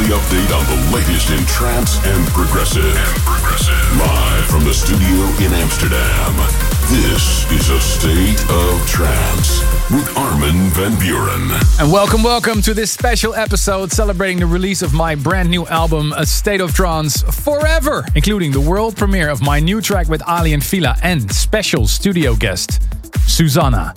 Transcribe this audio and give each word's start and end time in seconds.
Weekly 0.00 0.16
update 0.16 0.56
on 0.56 0.64
the 0.64 0.96
latest 0.96 1.30
in 1.30 1.44
trance 1.44 2.02
and 2.06 2.26
progressive. 2.28 2.84
And 2.84 3.16
progressive. 3.20 3.98
Live 3.98 4.44
from 4.46 4.64
the 4.64 4.72
studio 4.72 5.26
in 5.44 5.52
Amsterdam. 5.52 6.36
This 6.88 7.50
is 7.50 7.68
a 7.68 7.78
state 7.80 8.40
of 8.50 8.88
trance 8.88 9.60
with 9.90 10.16
Armin 10.16 10.70
van 10.70 10.92
Buuren. 10.92 11.50
And 11.78 11.92
welcome, 11.92 12.22
welcome 12.22 12.62
to 12.62 12.72
this 12.72 12.90
special 12.90 13.34
episode 13.34 13.92
celebrating 13.92 14.38
the 14.38 14.46
release 14.46 14.80
of 14.80 14.94
my 14.94 15.14
brand 15.14 15.50
new 15.50 15.66
album, 15.66 16.14
A 16.16 16.24
State 16.24 16.62
of 16.62 16.72
Trance 16.72 17.20
Forever, 17.44 18.06
including 18.14 18.52
the 18.52 18.60
world 18.60 18.96
premiere 18.96 19.28
of 19.28 19.42
my 19.42 19.60
new 19.60 19.82
track 19.82 20.08
with 20.08 20.22
Aly 20.26 20.54
and 20.54 20.64
Fila 20.64 20.96
and 21.02 21.30
special 21.30 21.86
studio 21.86 22.34
guest, 22.34 22.82
Susana. 23.26 23.92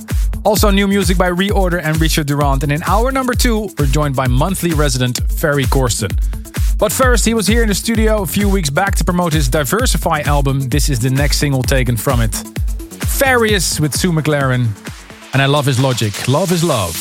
Also, 0.46 0.70
new 0.70 0.90
music 0.90 1.18
by 1.18 1.30
Reorder 1.30 1.82
and 1.82 2.00
Richard 2.02 2.28
Durand. 2.28 2.64
And 2.64 2.72
in 2.72 2.84
hour 2.84 3.14
number 3.14 3.34
two, 3.34 3.70
we're 3.80 3.86
joined 3.86 4.16
by 4.16 4.28
monthly 4.28 4.74
resident 4.74 5.22
Ferry 5.32 5.64
Corsten. 5.64 6.12
But 6.78 6.92
first, 6.92 7.24
he 7.24 7.34
was 7.34 7.48
here 7.48 7.62
in 7.62 7.70
the 7.70 7.76
studio 7.76 8.24
a 8.24 8.28
few 8.28 8.50
weeks 8.50 8.70
back 8.70 8.96
to 8.96 9.06
promote 9.06 9.32
his 9.32 9.48
Diversify 9.48 10.20
album. 10.22 10.68
This 10.68 10.90
is 10.90 11.00
the 11.00 11.10
next 11.10 11.38
single 11.38 11.64
taken 11.64 11.96
from 11.96 12.20
it. 12.20 12.32
Farius 12.32 13.80
with 13.80 13.96
Sue 13.96 14.12
McLaren. 14.12 14.68
And 15.34 15.42
I 15.42 15.46
love 15.46 15.66
his 15.66 15.80
logic. 15.80 16.28
Love 16.28 16.52
is 16.52 16.64
love. 16.64 16.94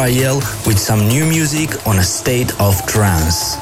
Rayel 0.00 0.40
with 0.66 0.78
some 0.78 1.08
new 1.08 1.26
music 1.26 1.86
on 1.86 1.98
a 1.98 2.02
state 2.02 2.58
of 2.58 2.74
trance. 2.86 3.59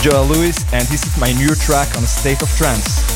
Joel 0.00 0.26
Lewis, 0.26 0.64
and 0.72 0.86
this 0.88 1.04
is 1.04 1.18
my 1.18 1.32
new 1.32 1.54
track 1.56 1.96
on 1.96 2.06
State 2.06 2.40
of 2.42 2.48
Trance. 2.56 3.07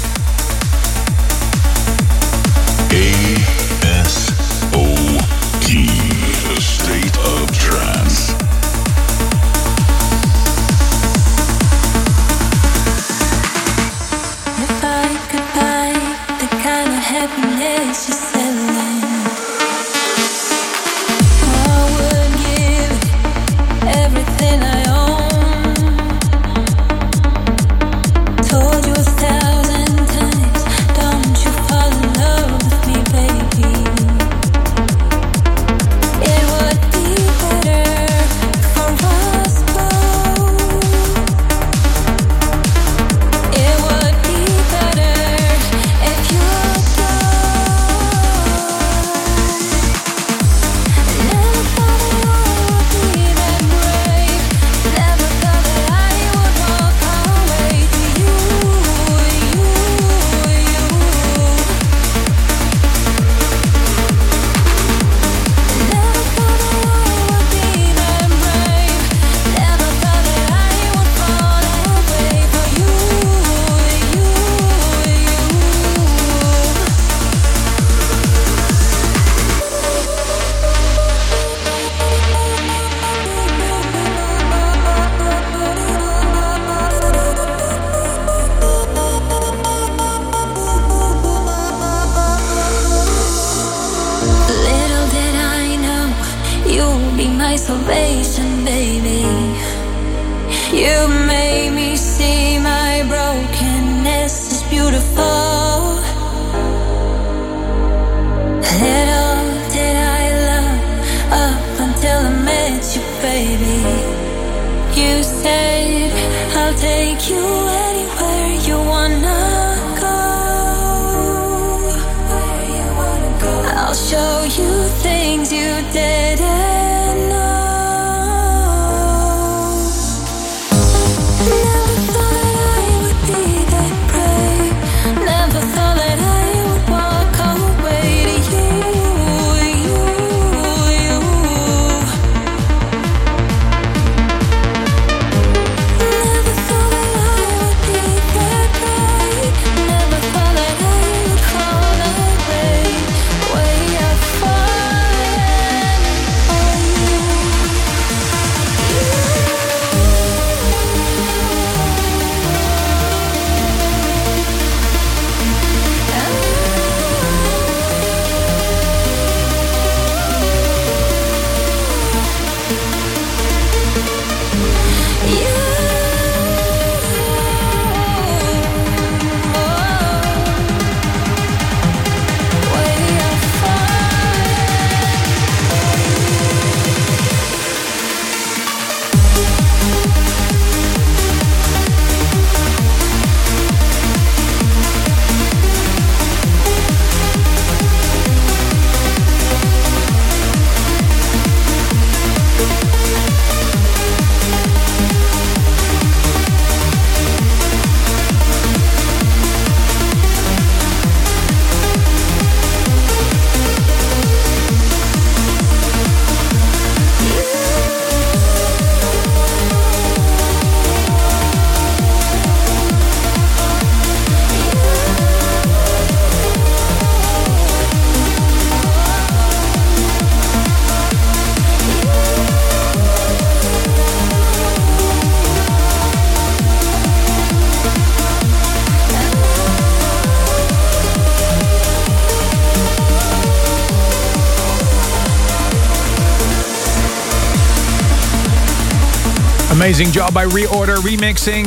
Amazing 249.82 250.12
job 250.12 250.32
by 250.32 250.46
Reorder 250.46 250.98
remixing 250.98 251.66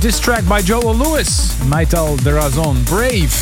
this 0.00 0.18
track 0.18 0.44
by 0.48 0.60
Joel 0.60 0.96
Lewis, 0.96 1.54
Maital 1.60 2.18
Derazon, 2.18 2.84
Brave. 2.86 3.32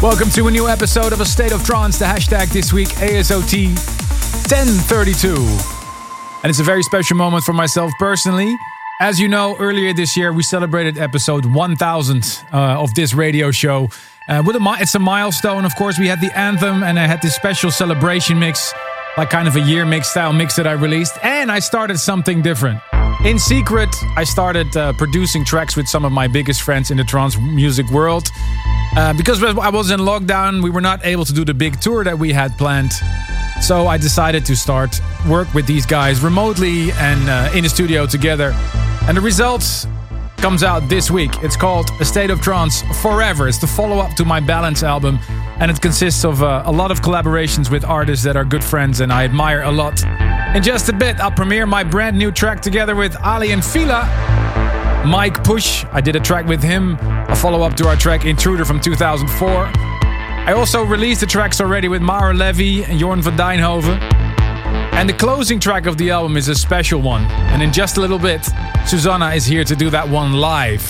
Welcome 0.00 0.30
to 0.30 0.46
a 0.46 0.50
new 0.50 0.68
episode 0.68 1.12
of 1.12 1.20
A 1.20 1.26
State 1.26 1.52
of 1.52 1.62
Trance. 1.66 1.98
The 1.98 2.06
hashtag 2.06 2.50
this 2.50 2.72
week, 2.72 2.88
ASOT 2.88 3.66
1032. 4.48 5.34
And 5.34 6.48
it's 6.48 6.60
a 6.60 6.62
very 6.62 6.82
special 6.82 7.18
moment 7.18 7.44
for 7.44 7.52
myself 7.52 7.92
personally. 7.98 8.56
As 9.00 9.20
you 9.20 9.28
know, 9.28 9.54
earlier 9.58 9.92
this 9.92 10.16
year 10.16 10.32
we 10.32 10.42
celebrated 10.42 10.96
episode 10.96 11.44
1000 11.44 12.24
uh, 12.54 12.56
of 12.56 12.94
this 12.94 13.12
radio 13.12 13.50
show. 13.50 13.90
Uh, 14.30 14.42
with 14.46 14.56
a 14.56 14.60
mi- 14.60 14.80
it's 14.80 14.94
a 14.94 14.98
milestone, 14.98 15.66
of 15.66 15.76
course. 15.76 15.98
We 15.98 16.08
had 16.08 16.22
the 16.22 16.34
anthem, 16.34 16.82
and 16.82 16.98
I 16.98 17.06
had 17.06 17.20
this 17.20 17.34
special 17.34 17.70
celebration 17.70 18.38
mix, 18.38 18.72
like 19.18 19.28
kind 19.28 19.46
of 19.46 19.56
a 19.56 19.60
year 19.60 19.84
mix 19.84 20.08
style 20.08 20.32
mix 20.32 20.56
that 20.56 20.66
I 20.66 20.72
released. 20.72 21.18
And 21.22 21.52
I 21.52 21.58
started 21.58 21.98
something 21.98 22.40
different. 22.40 22.80
In 23.24 23.38
secret, 23.38 23.88
I 24.16 24.24
started 24.24 24.76
uh, 24.76 24.92
producing 24.92 25.46
tracks 25.46 25.76
with 25.76 25.88
some 25.88 26.04
of 26.04 26.12
my 26.12 26.28
biggest 26.28 26.60
friends 26.60 26.90
in 26.90 26.98
the 26.98 27.04
trance 27.04 27.38
music 27.38 27.90
world. 27.90 28.28
Uh, 28.94 29.14
because 29.14 29.42
I 29.42 29.70
was 29.70 29.90
in 29.90 30.00
lockdown, 30.00 30.62
we 30.62 30.68
were 30.68 30.82
not 30.82 31.00
able 31.06 31.24
to 31.24 31.32
do 31.32 31.42
the 31.42 31.54
big 31.54 31.80
tour 31.80 32.04
that 32.04 32.18
we 32.18 32.32
had 32.34 32.56
planned. 32.58 32.92
So 33.62 33.86
I 33.86 33.96
decided 33.96 34.44
to 34.44 34.54
start 34.54 35.00
work 35.26 35.52
with 35.54 35.66
these 35.66 35.86
guys 35.86 36.20
remotely 36.20 36.92
and 36.92 37.30
uh, 37.30 37.50
in 37.56 37.62
the 37.62 37.70
studio 37.70 38.04
together. 38.04 38.52
And 39.08 39.16
the 39.16 39.22
results 39.22 39.86
comes 40.36 40.62
out 40.62 40.86
this 40.90 41.10
week. 41.10 41.32
It's 41.42 41.56
called 41.56 41.88
A 42.00 42.04
State 42.04 42.28
of 42.28 42.42
Trance 42.42 42.82
Forever. 43.00 43.48
It's 43.48 43.56
the 43.56 43.66
follow 43.66 44.00
up 44.00 44.14
to 44.16 44.26
my 44.26 44.40
Balance 44.40 44.82
album, 44.82 45.18
and 45.60 45.70
it 45.70 45.80
consists 45.80 46.26
of 46.26 46.42
uh, 46.42 46.64
a 46.66 46.72
lot 46.72 46.90
of 46.90 47.00
collaborations 47.00 47.70
with 47.70 47.86
artists 47.86 48.22
that 48.26 48.36
are 48.36 48.44
good 48.44 48.62
friends 48.62 49.00
and 49.00 49.10
I 49.10 49.24
admire 49.24 49.62
a 49.62 49.72
lot. 49.72 50.04
In 50.54 50.62
just 50.62 50.88
a 50.88 50.92
bit, 50.92 51.18
I'll 51.18 51.32
premiere 51.32 51.66
my 51.66 51.82
brand 51.82 52.16
new 52.16 52.30
track 52.30 52.60
together 52.60 52.94
with 52.94 53.16
Aly 53.26 53.50
and 53.50 53.64
Fila. 53.64 54.04
Mike 55.04 55.42
Push, 55.42 55.84
I 55.90 56.00
did 56.00 56.14
a 56.14 56.20
track 56.20 56.46
with 56.46 56.62
him, 56.62 56.96
a 57.00 57.34
follow 57.34 57.62
up 57.62 57.74
to 57.74 57.88
our 57.88 57.96
track 57.96 58.24
Intruder 58.24 58.64
from 58.64 58.80
2004. 58.80 59.50
I 59.50 60.52
also 60.52 60.84
released 60.84 61.22
the 61.22 61.26
tracks 61.26 61.60
already 61.60 61.88
with 61.88 62.02
Maor 62.02 62.38
Levi 62.38 62.88
and 62.88 63.00
Jorn 63.00 63.20
van 63.20 63.36
Deynhoven. 63.36 63.98
And 64.92 65.08
the 65.08 65.12
closing 65.12 65.58
track 65.58 65.86
of 65.86 65.98
the 65.98 66.12
album 66.12 66.36
is 66.36 66.46
a 66.46 66.54
special 66.54 67.02
one. 67.02 67.24
And 67.50 67.60
in 67.60 67.72
just 67.72 67.96
a 67.96 68.00
little 68.00 68.20
bit, 68.20 68.48
Susana 68.86 69.30
is 69.30 69.44
here 69.44 69.64
to 69.64 69.74
do 69.74 69.90
that 69.90 70.08
one 70.08 70.34
live. 70.34 70.82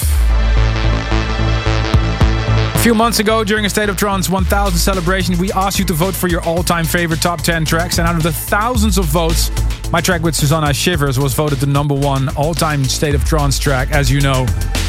Few 2.84 2.94
months 2.94 3.18
ago, 3.18 3.42
during 3.44 3.64
a 3.64 3.70
State 3.70 3.88
of 3.88 3.96
Trance 3.96 4.28
1000 4.28 4.78
celebration, 4.78 5.38
we 5.38 5.50
asked 5.52 5.78
you 5.78 5.86
to 5.86 5.94
vote 5.94 6.14
for 6.14 6.28
your 6.28 6.42
all 6.42 6.62
time 6.62 6.84
favorite 6.84 7.22
top 7.22 7.40
10 7.40 7.64
tracks. 7.64 7.96
And 7.96 8.06
out 8.06 8.14
of 8.14 8.22
the 8.22 8.30
thousands 8.30 8.98
of 8.98 9.06
votes, 9.06 9.50
my 9.90 10.02
track 10.02 10.20
with 10.20 10.34
Susana 10.34 10.74
Shivers 10.74 11.18
was 11.18 11.32
voted 11.32 11.60
the 11.60 11.66
number 11.66 11.94
one 11.94 12.28
all 12.36 12.52
time 12.52 12.84
State 12.84 13.14
of 13.14 13.24
Trance 13.24 13.58
track, 13.58 13.90
as 13.90 14.10
you 14.10 14.20
know. 14.20 14.44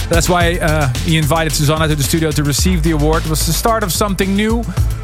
That's 0.10 0.28
why 0.28 0.56
uh, 0.56 0.92
he 1.06 1.18
invited 1.18 1.54
Susana 1.54 1.88
to 1.88 1.96
the 1.96 2.04
studio 2.04 2.32
to 2.32 2.44
receive 2.44 2.84
the 2.84 2.92
award. 2.92 3.24
It 3.24 3.30
was 3.30 3.46
the 3.46 3.54
start 3.54 3.82
of 3.82 3.94
something 3.94 4.36
new. 4.36 4.62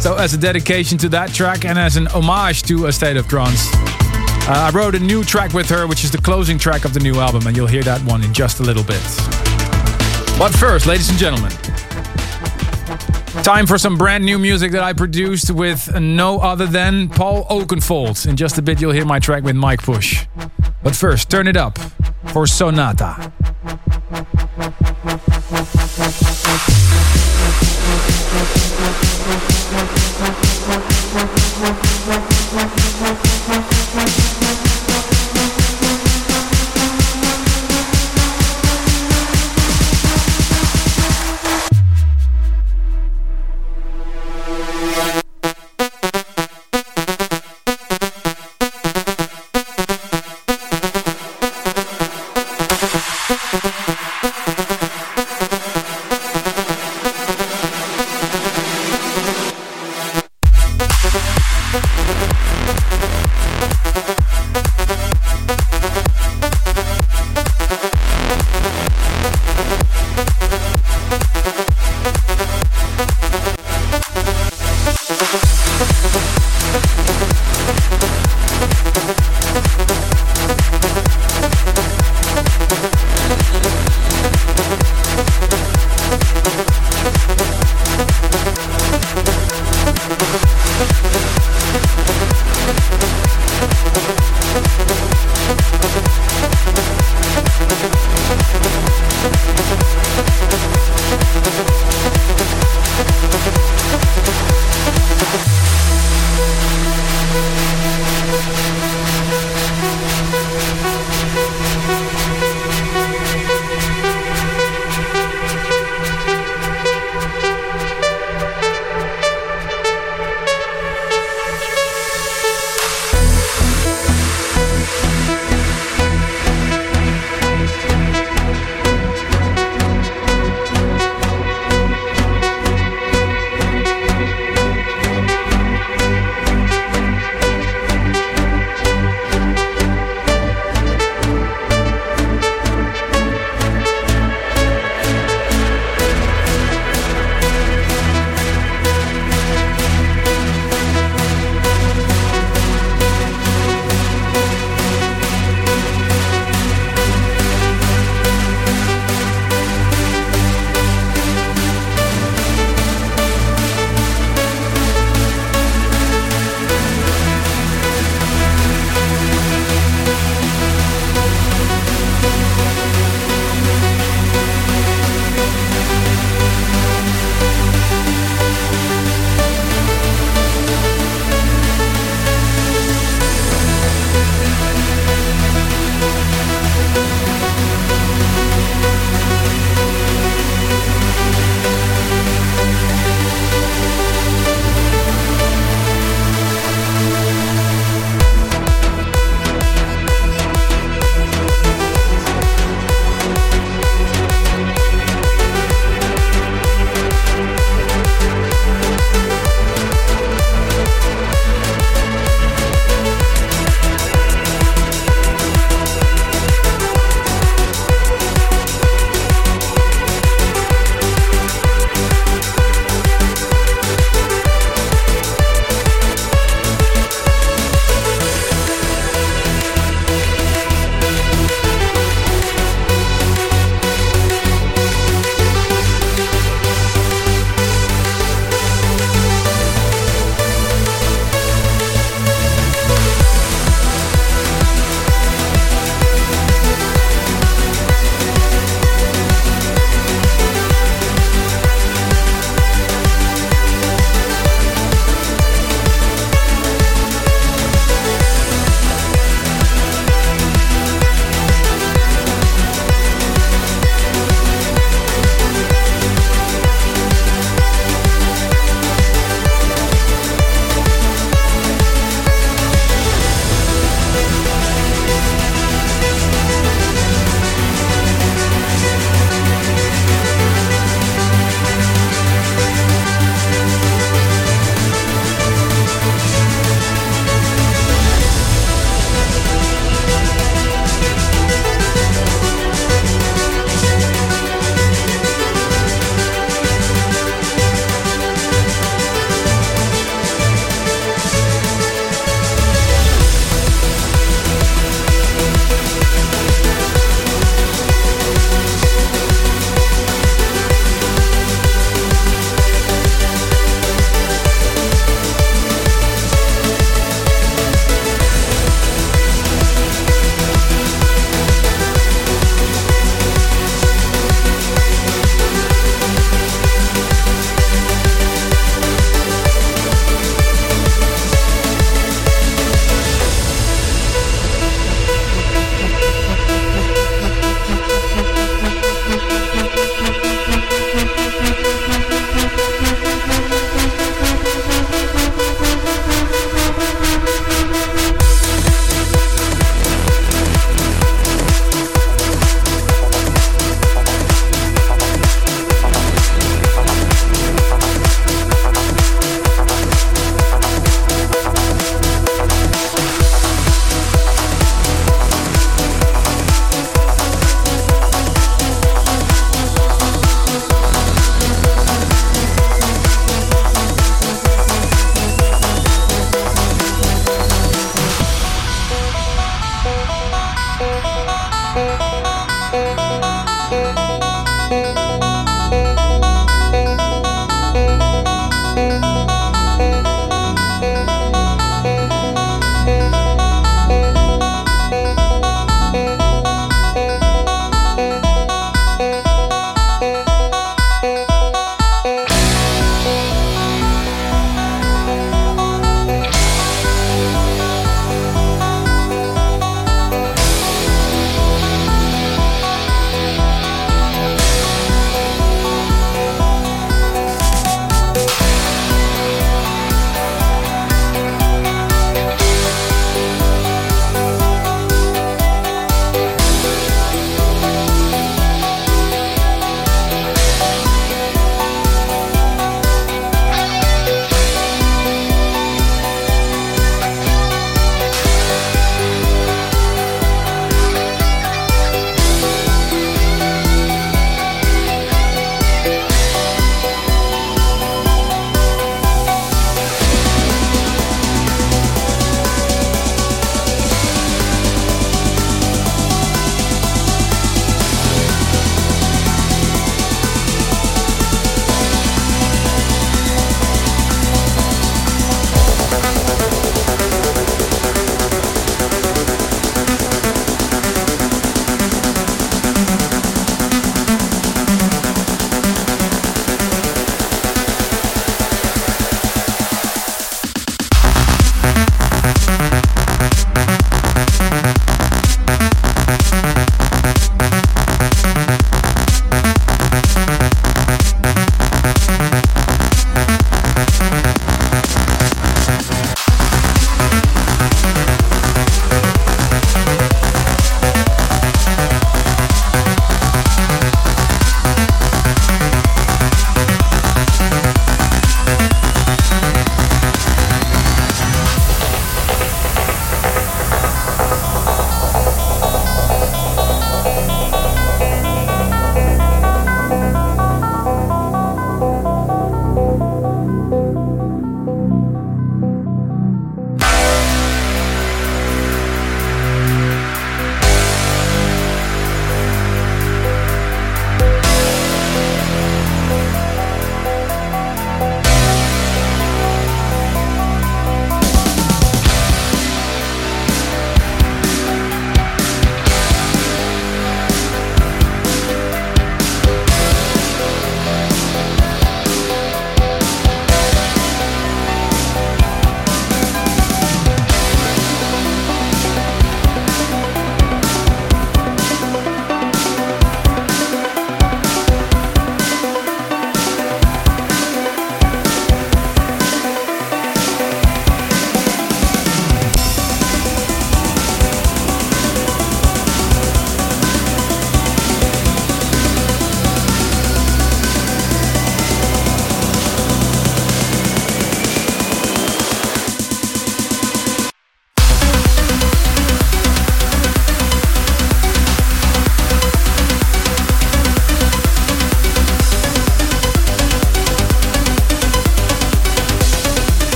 So, 0.00 0.16
as 0.16 0.34
a 0.34 0.36
dedication 0.36 0.98
to 0.98 1.08
that 1.10 1.32
track 1.32 1.64
and 1.64 1.78
as 1.78 1.96
an 1.96 2.08
homage 2.08 2.64
to 2.64 2.86
A 2.86 2.92
State 2.92 3.16
of 3.16 3.28
Trance, 3.28 3.64
uh, 3.72 4.70
I 4.72 4.72
wrote 4.74 4.96
a 4.96 4.98
new 4.98 5.22
track 5.22 5.52
with 5.52 5.68
her, 5.68 5.86
which 5.86 6.02
is 6.02 6.10
the 6.10 6.18
closing 6.18 6.58
track 6.58 6.84
of 6.84 6.94
the 6.94 7.00
new 7.00 7.20
album, 7.20 7.46
and 7.46 7.56
you'll 7.56 7.68
hear 7.68 7.84
that 7.84 8.02
one 8.02 8.24
in 8.24 8.34
just 8.34 8.58
a 8.58 8.64
little 8.64 8.82
bit. 8.82 9.00
But 10.36 10.50
first, 10.58 10.86
ladies 10.86 11.10
and 11.10 11.18
gentlemen, 11.18 11.52
time 13.42 13.66
for 13.66 13.78
some 13.78 13.96
brand 13.96 14.24
new 14.24 14.38
music 14.38 14.72
that 14.72 14.84
I 14.84 14.92
produced 14.92 15.50
with 15.50 15.98
no 15.98 16.38
other 16.38 16.66
than 16.66 17.08
Paul 17.08 17.44
Oakenfold. 17.46 18.26
In 18.26 18.36
just 18.36 18.58
a 18.58 18.62
bit, 18.62 18.80
you'll 18.80 18.92
hear 18.92 19.06
my 19.06 19.18
track 19.18 19.42
with 19.42 19.56
Mike 19.56 19.82
Push. 19.82 20.26
But 20.82 20.94
first, 20.94 21.30
turn 21.30 21.48
it 21.48 21.56
up 21.56 21.78
for 22.32 22.46
Sonata. 22.46 23.32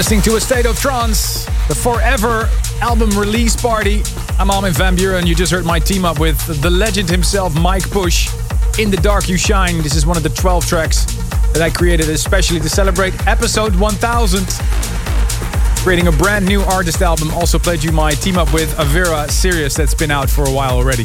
Listening 0.00 0.22
to 0.22 0.36
A 0.36 0.40
State 0.40 0.64
of 0.64 0.80
Trance, 0.80 1.44
the 1.68 1.74
Forever 1.74 2.48
album 2.80 3.10
release 3.10 3.54
party. 3.54 4.00
I'm 4.38 4.50
Armin 4.50 4.72
van 4.72 4.96
Buuren. 4.96 5.26
You 5.26 5.34
just 5.34 5.52
heard 5.52 5.66
my 5.66 5.78
team 5.78 6.06
up 6.06 6.18
with 6.18 6.62
the 6.62 6.70
legend 6.70 7.10
himself, 7.10 7.54
Mike 7.54 7.82
Push. 7.90 8.30
In 8.78 8.90
the 8.90 8.96
Dark 8.96 9.28
You 9.28 9.36
Shine. 9.36 9.82
This 9.82 9.94
is 9.94 10.06
one 10.06 10.16
of 10.16 10.22
the 10.22 10.30
12 10.30 10.64
tracks 10.64 11.04
that 11.52 11.60
I 11.60 11.68
created 11.68 12.08
especially 12.08 12.60
to 12.60 12.68
celebrate 12.70 13.12
episode 13.26 13.76
1000. 13.76 14.46
Creating 15.84 16.06
a 16.06 16.12
brand 16.12 16.46
new 16.46 16.62
artist 16.62 17.02
album. 17.02 17.30
Also 17.32 17.58
played 17.58 17.84
you 17.84 17.92
my 17.92 18.12
team 18.12 18.38
up 18.38 18.50
with 18.54 18.74
Avira 18.78 19.30
Sirius 19.30 19.74
that's 19.74 19.94
been 19.94 20.10
out 20.10 20.30
for 20.30 20.48
a 20.48 20.50
while 20.50 20.76
already. 20.76 21.04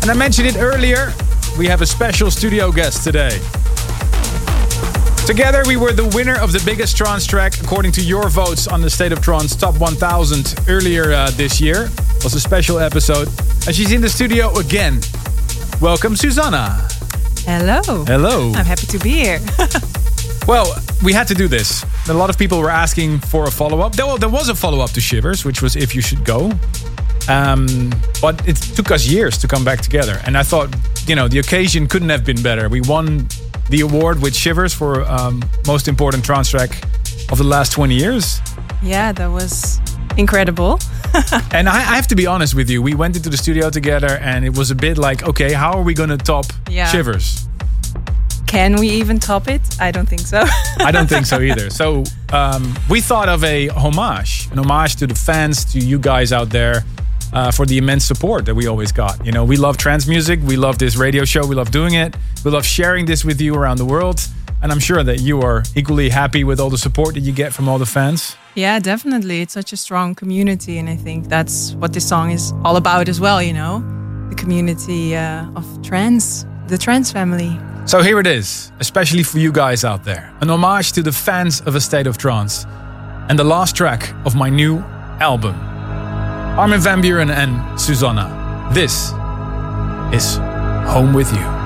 And 0.00 0.10
I 0.10 0.14
mentioned 0.14 0.48
it 0.48 0.56
earlier, 0.56 1.12
we 1.58 1.66
have 1.66 1.82
a 1.82 1.86
special 1.86 2.30
studio 2.30 2.72
guest 2.72 3.04
today. 3.04 3.38
Together, 5.26 5.64
we 5.66 5.76
were 5.76 5.92
the 5.92 6.06
winner 6.14 6.38
of 6.38 6.52
the 6.52 6.62
biggest 6.64 6.96
trance 6.96 7.26
track 7.26 7.52
according 7.66 7.90
to 7.90 8.00
your 8.00 8.28
votes 8.28 8.68
on 8.68 8.80
the 8.80 8.88
State 8.88 9.10
of 9.10 9.20
Trance 9.20 9.56
Top 9.56 9.76
1000 9.80 10.54
earlier 10.68 11.12
uh, 11.12 11.28
this 11.32 11.60
year. 11.60 11.90
It 12.16 12.22
was 12.22 12.32
a 12.34 12.40
special 12.40 12.78
episode. 12.78 13.26
And 13.66 13.74
she's 13.74 13.90
in 13.90 14.00
the 14.00 14.08
studio 14.08 14.56
again. 14.56 15.00
Welcome, 15.80 16.14
Susana. 16.14 16.86
Hello. 17.40 18.04
Hello. 18.04 18.52
I'm 18.54 18.64
happy 18.64 18.86
to 18.86 18.98
be 19.00 19.10
here. 19.10 19.40
well, 20.46 20.80
we 21.02 21.12
had 21.12 21.26
to 21.26 21.34
do 21.34 21.48
this. 21.48 21.84
A 22.08 22.14
lot 22.14 22.30
of 22.30 22.38
people 22.38 22.60
were 22.60 22.70
asking 22.70 23.18
for 23.18 23.46
a 23.46 23.50
follow 23.50 23.80
up. 23.80 23.96
There, 23.96 24.16
there 24.16 24.28
was 24.28 24.48
a 24.48 24.54
follow 24.54 24.78
up 24.78 24.92
to 24.92 25.00
Shivers, 25.00 25.44
which 25.44 25.60
was 25.60 25.74
If 25.74 25.92
You 25.92 26.02
Should 26.02 26.24
Go. 26.24 26.52
Um, 27.28 27.90
but 28.22 28.46
it 28.46 28.58
took 28.76 28.92
us 28.92 29.08
years 29.08 29.38
to 29.38 29.48
come 29.48 29.64
back 29.64 29.80
together. 29.80 30.20
And 30.24 30.38
I 30.38 30.44
thought, 30.44 30.72
you 31.08 31.16
know, 31.16 31.26
the 31.26 31.40
occasion 31.40 31.88
couldn't 31.88 32.10
have 32.10 32.24
been 32.24 32.40
better. 32.40 32.68
We 32.68 32.82
won 32.82 33.26
the 33.70 33.80
award 33.80 34.22
with 34.22 34.36
Shivers 34.36 34.72
for 34.72 35.02
um, 35.02 35.42
most 35.66 35.88
important 35.88 36.24
trance 36.24 36.48
track 36.48 36.80
of 37.30 37.38
the 37.38 37.44
last 37.44 37.72
20 37.72 37.94
years. 37.94 38.40
Yeah, 38.82 39.12
that 39.12 39.28
was 39.28 39.80
incredible. 40.16 40.78
and 41.52 41.68
I, 41.68 41.76
I, 41.76 41.96
have 41.96 42.06
to 42.08 42.14
be 42.14 42.26
honest 42.26 42.54
with 42.54 42.70
you, 42.70 42.82
we 42.82 42.94
went 42.94 43.16
into 43.16 43.28
the 43.28 43.36
studio 43.36 43.70
together 43.70 44.18
and 44.20 44.44
it 44.44 44.56
was 44.56 44.70
a 44.70 44.74
bit 44.74 44.98
like, 44.98 45.26
okay, 45.28 45.52
how 45.52 45.72
are 45.72 45.82
we 45.82 45.94
going 45.94 46.10
to 46.10 46.18
top 46.18 46.46
yeah. 46.68 46.86
Shivers? 46.86 47.48
Can 48.46 48.76
we 48.76 48.88
even 48.88 49.18
top 49.18 49.48
it? 49.48 49.60
I 49.80 49.90
don't 49.90 50.08
think 50.08 50.22
so. 50.22 50.44
I 50.78 50.90
don't 50.92 51.08
think 51.08 51.26
so 51.26 51.40
either. 51.48 51.70
So 51.70 52.04
um, 52.32 52.74
we 52.88 53.00
thought 53.00 53.28
of 53.28 53.42
a 53.44 53.68
homage, 53.68 54.48
an 54.52 54.58
homage 54.58 54.96
to 54.96 55.06
the 55.06 55.14
fans, 55.14 55.64
to 55.72 55.78
you 55.78 55.98
guys 55.98 56.32
out 56.32 56.50
there 56.50 56.84
uh, 57.32 57.50
for 57.50 57.66
the 57.66 57.76
immense 57.78 58.04
support 58.04 58.46
that 58.46 58.54
we 58.54 58.66
always 58.66 58.92
got. 58.92 59.24
You 59.26 59.32
know, 59.32 59.44
we 59.44 59.56
love 59.56 59.76
trance 59.76 60.06
music, 60.06 60.40
we 60.42 60.56
love 60.56 60.78
this 60.78 60.96
radio 60.96 61.24
show, 61.24 61.46
we 61.46 61.54
love 61.54 61.70
doing 61.70 61.94
it, 61.94 62.16
we 62.44 62.50
love 62.50 62.64
sharing 62.64 63.04
this 63.06 63.24
with 63.24 63.40
you 63.40 63.54
around 63.54 63.78
the 63.78 63.84
world. 63.84 64.26
And 64.66 64.72
I'm 64.72 64.80
sure 64.80 65.04
that 65.04 65.20
you 65.20 65.42
are 65.42 65.62
equally 65.76 66.08
happy 66.08 66.42
with 66.42 66.58
all 66.58 66.70
the 66.70 66.76
support 66.76 67.14
that 67.14 67.20
you 67.20 67.30
get 67.32 67.52
from 67.52 67.68
all 67.68 67.78
the 67.78 67.86
fans. 67.86 68.34
Yeah, 68.56 68.80
definitely. 68.80 69.40
It's 69.40 69.52
such 69.52 69.72
a 69.72 69.76
strong 69.76 70.16
community. 70.16 70.78
And 70.78 70.88
I 70.88 70.96
think 70.96 71.28
that's 71.28 71.74
what 71.74 71.92
this 71.92 72.08
song 72.08 72.32
is 72.32 72.52
all 72.64 72.74
about 72.74 73.08
as 73.08 73.20
well, 73.20 73.40
you 73.40 73.52
know? 73.52 73.78
The 74.28 74.34
community 74.34 75.14
uh, 75.14 75.46
of 75.54 75.64
trance, 75.84 76.46
the 76.66 76.76
trance 76.76 77.12
family. 77.12 77.56
So 77.84 78.02
here 78.02 78.18
it 78.18 78.26
is, 78.26 78.72
especially 78.80 79.22
for 79.22 79.38
you 79.38 79.52
guys 79.52 79.84
out 79.84 80.02
there 80.02 80.34
an 80.40 80.50
homage 80.50 80.90
to 80.94 81.00
the 81.00 81.12
fans 81.12 81.60
of 81.60 81.76
A 81.76 81.80
State 81.80 82.08
of 82.08 82.18
Trance 82.18 82.64
and 83.28 83.38
the 83.38 83.44
last 83.44 83.76
track 83.76 84.12
of 84.24 84.34
my 84.34 84.50
new 84.50 84.78
album. 85.20 85.54
Armin 86.58 86.80
van 86.80 87.00
Buuren 87.00 87.30
and 87.30 87.80
Susana. 87.80 88.26
This 88.74 89.12
is 90.12 90.38
Home 90.90 91.14
with 91.14 91.32
You. 91.32 91.65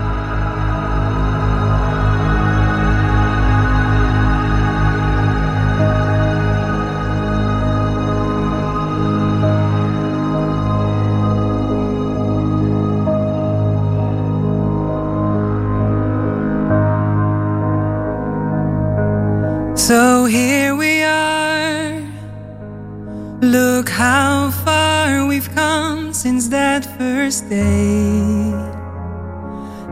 First 27.30 27.48
day. 27.48 28.50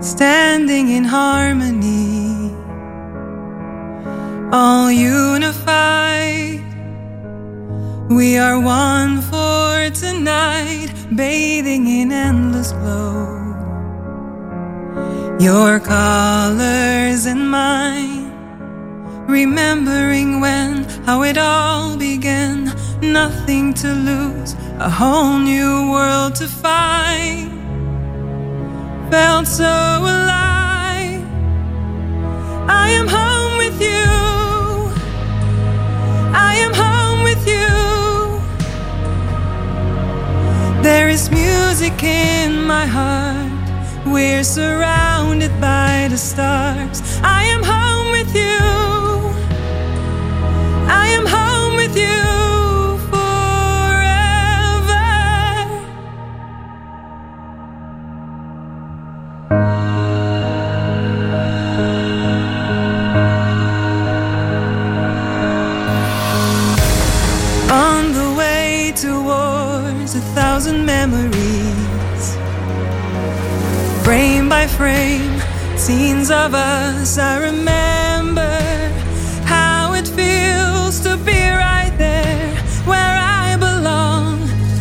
Standing 0.00 0.88
in 0.88 1.04
harmony, 1.04 2.52
all 4.52 4.90
unified. 4.90 6.64
We 8.10 8.38
are 8.38 8.58
one 8.58 9.22
for 9.22 9.88
tonight, 9.90 10.88
bathing 11.14 11.86
in 11.86 12.10
endless 12.10 12.72
glow. 12.72 13.38
Your 15.38 15.78
colors 15.78 17.24
and 17.26 17.48
mine, 17.48 18.32
remembering 19.28 20.40
when, 20.40 20.82
how 21.06 21.22
it 21.22 21.38
all 21.38 21.96
began 21.96 22.74
nothing 23.00 23.74
to 23.74 23.88
lose, 23.94 24.56
a 24.80 24.88
whole 24.88 25.38
new 25.38 25.90
world 25.90 26.36
to 26.36 26.46
find. 26.46 27.50
Felt 29.10 29.48
so 29.48 29.64
alive. 29.64 31.24
I 32.68 32.90
am 32.90 33.08
home 33.08 33.58
with 33.58 33.80
you. 33.80 34.06
I 36.32 36.54
am 36.64 36.72
home 36.72 37.24
with 37.24 37.44
you. 37.44 37.68
There 40.82 41.08
is 41.08 41.28
music 41.28 42.04
in 42.04 42.62
my 42.62 42.86
heart. 42.86 43.50
We're 44.06 44.44
surrounded 44.44 45.60
by 45.60 46.06
the 46.08 46.18
stars. 46.18 47.02
I 47.24 47.42
am 47.44 47.64
home 47.64 48.12
with 48.12 48.32
you. 48.32 48.60
I 50.88 51.08
am 51.08 51.26
home 51.26 51.47
By 74.48 74.66
frame, 74.66 75.40
scenes 75.76 76.30
of 76.30 76.54
us. 76.54 77.18
I 77.18 77.38
remember 77.38 78.58
how 79.44 79.92
it 79.92 80.08
feels 80.08 81.00
to 81.00 81.18
be 81.18 81.38
right 81.50 81.92
there 81.98 82.56
where 82.86 83.16
I 83.44 83.56
belong. 83.56 84.40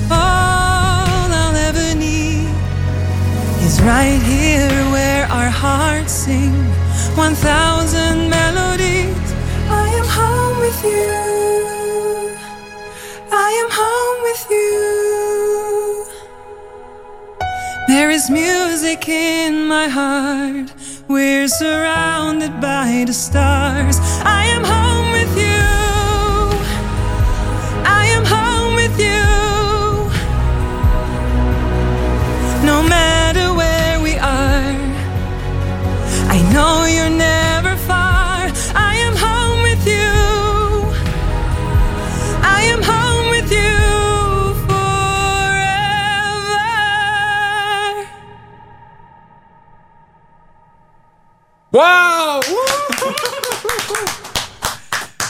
All 0.09 1.29
I'll 1.41 1.55
ever 1.69 1.93
need 1.99 2.47
is 3.65 3.81
right 3.81 4.21
here 4.23 4.71
where 4.93 5.25
our 5.27 5.49
hearts 5.49 6.13
sing. 6.13 6.55
One 7.17 7.35
thousand 7.35 8.29
melodies. 8.29 9.33
I 9.69 9.89
am 9.99 10.07
home 10.07 10.59
with 10.61 10.83
you. 10.85 11.26
There 17.97 18.11
is 18.11 18.29
music 18.29 19.09
in 19.09 19.65
my 19.65 19.87
heart. 19.87 20.71
We're 21.07 21.47
surrounded 21.47 22.61
by 22.61 23.05
the 23.07 23.13
stars. 23.13 23.97
I 24.23 24.43
am 24.55 24.63
home 24.63 24.86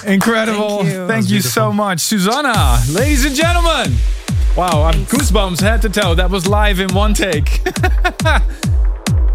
Incredible. 0.08 0.80
Thank 0.80 0.94
you. 0.94 1.08
Thank 1.08 1.30
you 1.30 1.42
so 1.42 1.72
much, 1.72 2.00
Susana. 2.00 2.80
Ladies 2.92 3.26
and 3.26 3.36
gentlemen. 3.36 3.94
Wow, 4.56 4.84
I'm 4.84 5.06
goosebumps 5.06 5.62
head 5.62 5.82
to 5.84 5.90
toe. 5.90 6.16
That 6.16 6.30
was 6.32 6.48
live 6.48 6.80
in 6.80 6.94
one 6.94 7.14
take. 7.14 7.62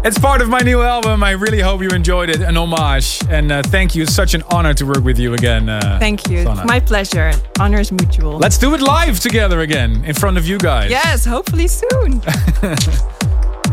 It's 0.05 0.19
part 0.19 0.41
of 0.41 0.49
my 0.49 0.59
new 0.59 0.81
album. 0.81 1.23
I 1.23 1.31
really 1.31 1.61
hope 1.61 1.81
you 1.81 1.87
enjoyed 1.87 2.29
it. 2.29 2.41
An 2.41 2.57
homage. 2.57 3.21
And 3.29 3.53
uh, 3.53 3.61
thank 3.63 3.95
you. 3.95 4.03
It's 4.03 4.13
such 4.13 4.33
an 4.33 4.43
honor 4.51 4.73
to 4.73 4.85
work 4.85 5.01
with 5.01 5.17
you 5.17 5.33
again. 5.33 5.69
Uh, 5.69 5.97
Thank 5.97 6.27
you. 6.29 6.43
Sanna. 6.43 6.65
My 6.65 6.81
pleasure. 6.81 7.31
Honor 7.57 7.79
is 7.79 7.89
mutual. 7.89 8.37
Let's 8.37 8.57
do 8.57 8.73
it 8.73 8.81
live 8.81 9.21
together 9.21 9.61
again 9.61 10.03
in 10.03 10.13
front 10.13 10.37
of 10.37 10.45
you 10.45 10.57
guys. 10.57 10.89
yes, 10.91 11.23
hopefully 11.23 11.69
soon. 11.69 12.21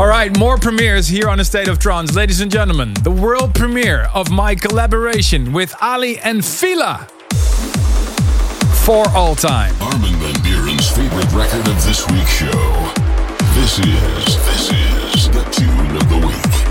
All 0.01 0.07
right, 0.07 0.35
more 0.39 0.57
premieres 0.57 1.07
here 1.07 1.29
on 1.29 1.37
the 1.37 1.45
State 1.45 1.69
of 1.69 1.79
Trance. 1.79 2.15
Ladies 2.15 2.41
and 2.41 2.51
gentlemen, 2.51 2.95
the 3.03 3.11
world 3.11 3.55
premiere 3.55 4.09
of 4.15 4.31
my 4.31 4.55
collaboration 4.55 5.53
with 5.53 5.75
Aly 5.83 6.19
and 6.21 6.43
Fila. 6.43 7.07
For 8.83 9.07
all 9.11 9.35
time. 9.35 9.75
Armin 9.83 10.15
Van 10.15 10.33
Buuren's 10.37 10.91
favorite 10.91 11.31
record 11.35 11.69
of 11.69 11.85
this 11.85 12.09
week's 12.09 12.31
show. 12.31 12.93
This 13.53 13.79
is, 13.79 14.37
this 14.47 14.73
is 14.73 15.31
the 15.33 15.43
tune 15.51 15.95
of 15.95 16.09
the 16.09 16.27
week. 16.27 16.70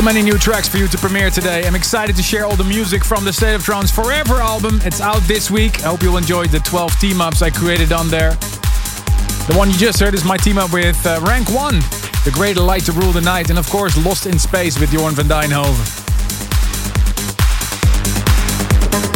So 0.00 0.06
many 0.06 0.22
new 0.22 0.38
tracks 0.38 0.66
for 0.66 0.78
you 0.78 0.88
to 0.88 0.96
premiere 0.96 1.28
today. 1.28 1.66
I'm 1.66 1.74
excited 1.74 2.16
to 2.16 2.22
share 2.22 2.46
all 2.46 2.56
the 2.56 2.64
music 2.64 3.04
from 3.04 3.22
the 3.22 3.34
State 3.34 3.54
of 3.54 3.62
Trance 3.62 3.90
Forever 3.90 4.36
album. 4.36 4.80
It's 4.82 5.02
out 5.02 5.20
this 5.24 5.50
week. 5.50 5.84
I 5.84 5.88
hope 5.88 6.02
you'll 6.02 6.16
enjoy 6.16 6.46
the 6.46 6.58
12 6.60 6.98
team 6.98 7.20
ups 7.20 7.42
I 7.42 7.50
created 7.50 7.92
on 7.92 8.08
there. 8.08 8.30
The 8.30 9.54
one 9.58 9.68
you 9.68 9.76
just 9.76 10.00
heard 10.00 10.14
is 10.14 10.24
my 10.24 10.38
team 10.38 10.56
up 10.56 10.72
with 10.72 10.96
uh, 11.04 11.20
Rank 11.26 11.50
1, 11.50 11.74
The 12.24 12.30
Greater 12.32 12.62
Light 12.62 12.86
to 12.86 12.92
Rule 12.92 13.12
the 13.12 13.20
Night, 13.20 13.50
and 13.50 13.58
of 13.58 13.68
course 13.68 14.02
Lost 14.02 14.24
in 14.24 14.38
Space 14.38 14.80
with 14.80 14.88
Jorn 14.88 15.12
van 15.12 15.26
Deynhoven. 15.26 15.84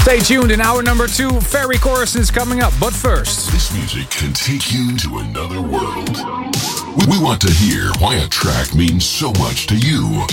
Stay 0.03 0.19
tuned 0.21 0.53
in 0.53 0.61
hour 0.61 0.83
number 0.83 1.07
two. 1.07 1.41
Ferry 1.41 1.77
Corsten 1.77 2.21
is 2.21 2.31
coming 2.31 2.61
up, 2.61 2.75
but 2.79 2.93
first. 2.93 3.51
This 3.53 3.73
music 3.73 4.11
can 4.11 4.35
take 4.35 4.71
you 4.71 4.95
to 4.99 5.19
another 5.21 5.63
world. 5.63 6.15
We 7.09 7.19
want 7.19 7.41
to 7.41 7.51
hear 7.51 7.91
why 8.01 8.17
a 8.17 8.29
track 8.29 8.75
means 8.75 9.07
so 9.07 9.33
much 9.33 9.67
to 9.69 9.79
you. 9.79 10.27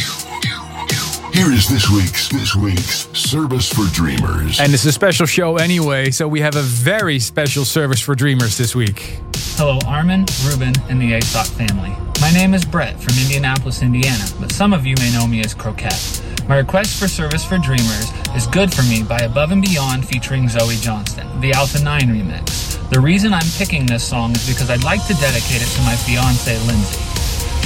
Here 1.33 1.49
is 1.49 1.69
this 1.69 1.89
week's 1.89 2.27
this 2.27 2.55
week's 2.55 3.07
service 3.17 3.71
for 3.71 3.85
dreamers. 3.93 4.59
And 4.59 4.73
it's 4.73 4.83
a 4.83 4.91
special 4.91 5.25
show 5.25 5.55
anyway, 5.55 6.11
so 6.11 6.27
we 6.27 6.41
have 6.41 6.57
a 6.57 6.61
very 6.61 7.19
special 7.19 7.63
service 7.63 8.01
for 8.01 8.15
dreamers 8.15 8.57
this 8.57 8.75
week. 8.75 9.17
Hello, 9.55 9.79
Armin, 9.87 10.25
Ruben, 10.45 10.73
and 10.89 11.01
the 11.01 11.13
ASOT 11.13 11.47
family. 11.47 11.95
My 12.19 12.31
name 12.31 12.53
is 12.53 12.65
Brett 12.65 12.99
from 12.99 13.17
Indianapolis, 13.17 13.81
Indiana, 13.81 14.25
but 14.41 14.51
some 14.51 14.73
of 14.73 14.85
you 14.85 14.95
may 14.99 15.11
know 15.13 15.25
me 15.25 15.39
as 15.39 15.53
Croquette. 15.53 16.21
My 16.49 16.57
request 16.57 16.99
for 16.99 17.07
service 17.07 17.45
for 17.45 17.57
dreamers 17.57 18.11
is 18.35 18.45
Good 18.47 18.73
For 18.73 18.83
Me 18.83 19.01
by 19.01 19.19
Above 19.19 19.51
and 19.51 19.61
Beyond 19.61 20.05
featuring 20.05 20.49
Zoe 20.49 20.75
Johnston, 20.75 21.27
the 21.39 21.53
Alpha 21.53 21.81
9 21.81 22.01
remix. 22.01 22.89
The 22.89 22.99
reason 22.99 23.33
I'm 23.33 23.47
picking 23.57 23.85
this 23.85 24.03
song 24.03 24.31
is 24.31 24.47
because 24.49 24.69
I'd 24.69 24.83
like 24.83 25.05
to 25.07 25.13
dedicate 25.13 25.61
it 25.61 25.69
to 25.75 25.81
my 25.83 25.95
fiance, 25.95 26.57
Lindsay. 26.67 27.00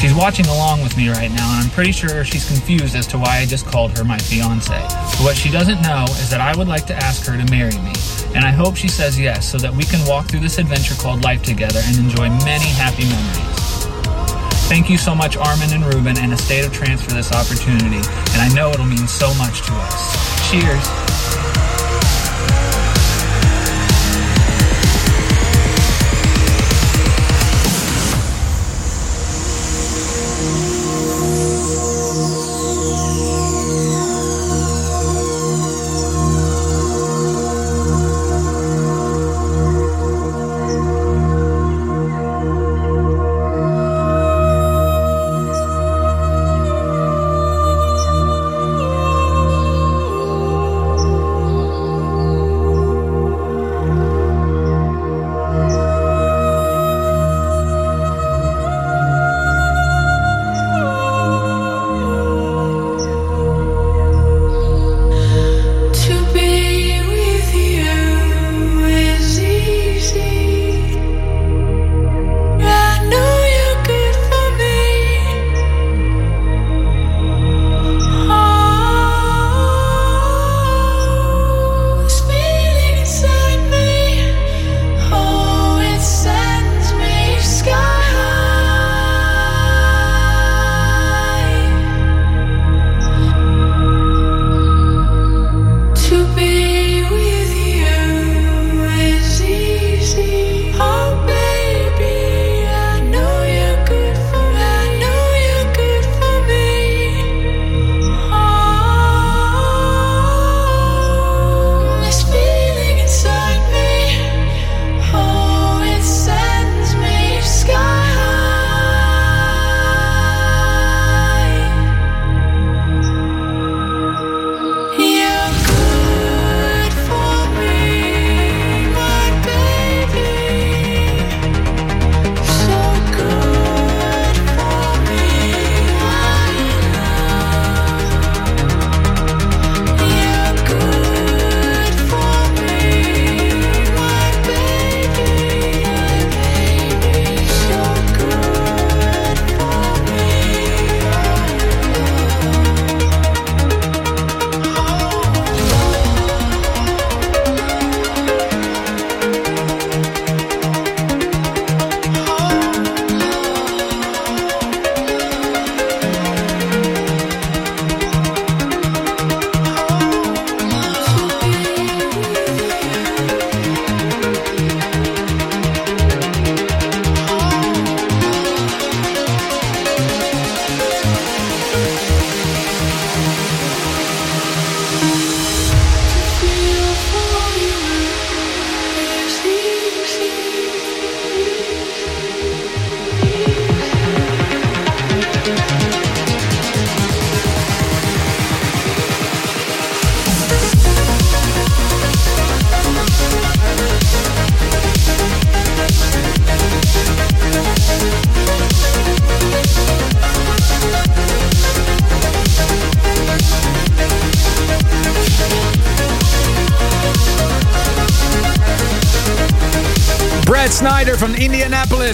She's 0.05 0.13
watching 0.13 0.45
along 0.45 0.83
with 0.83 0.95
me 0.97 1.09
right 1.09 1.31
now, 1.31 1.51
and 1.55 1.65
I'm 1.65 1.71
pretty 1.71 1.91
sure 1.91 2.23
she's 2.23 2.45
confused 2.47 2.95
as 2.95 3.07
to 3.07 3.17
why 3.17 3.39
I 3.39 3.45
just 3.47 3.65
called 3.65 3.97
her 3.97 4.03
my 4.03 4.19
fiance. 4.19 4.69
But 4.69 5.21
what 5.21 5.35
she 5.35 5.49
doesn't 5.49 5.81
know 5.81 6.05
is 6.21 6.29
that 6.29 6.39
I 6.39 6.55
would 6.55 6.67
like 6.67 6.85
to 6.85 6.95
ask 6.95 7.25
her 7.25 7.35
to 7.35 7.51
marry 7.51 7.75
me, 7.79 7.91
and 8.35 8.45
I 8.45 8.51
hope 8.51 8.75
she 8.75 8.87
says 8.87 9.19
yes 9.19 9.49
so 9.49 9.57
that 9.57 9.73
we 9.73 9.83
can 9.83 10.07
walk 10.07 10.27
through 10.27 10.41
this 10.41 10.59
adventure 10.59 10.93
called 10.93 11.23
life 11.23 11.41
together 11.41 11.79
and 11.85 11.97
enjoy 11.97 12.29
many 12.45 12.69
happy 12.77 13.05
memories. 13.05 14.69
Thank 14.69 14.91
you 14.91 14.99
so 14.99 15.15
much, 15.15 15.37
Armin 15.37 15.73
and 15.73 15.83
Ruben, 15.91 16.19
and 16.19 16.31
A 16.33 16.37
State 16.37 16.65
of 16.65 16.71
Trance 16.71 17.01
for 17.01 17.13
this 17.13 17.31
opportunity, 17.31 17.97
and 17.97 18.43
I 18.43 18.49
know 18.53 18.69
it'll 18.69 18.85
mean 18.85 19.07
so 19.07 19.33
much 19.33 19.65
to 19.65 19.73
us. 19.73 20.51
Cheers. 20.51 21.04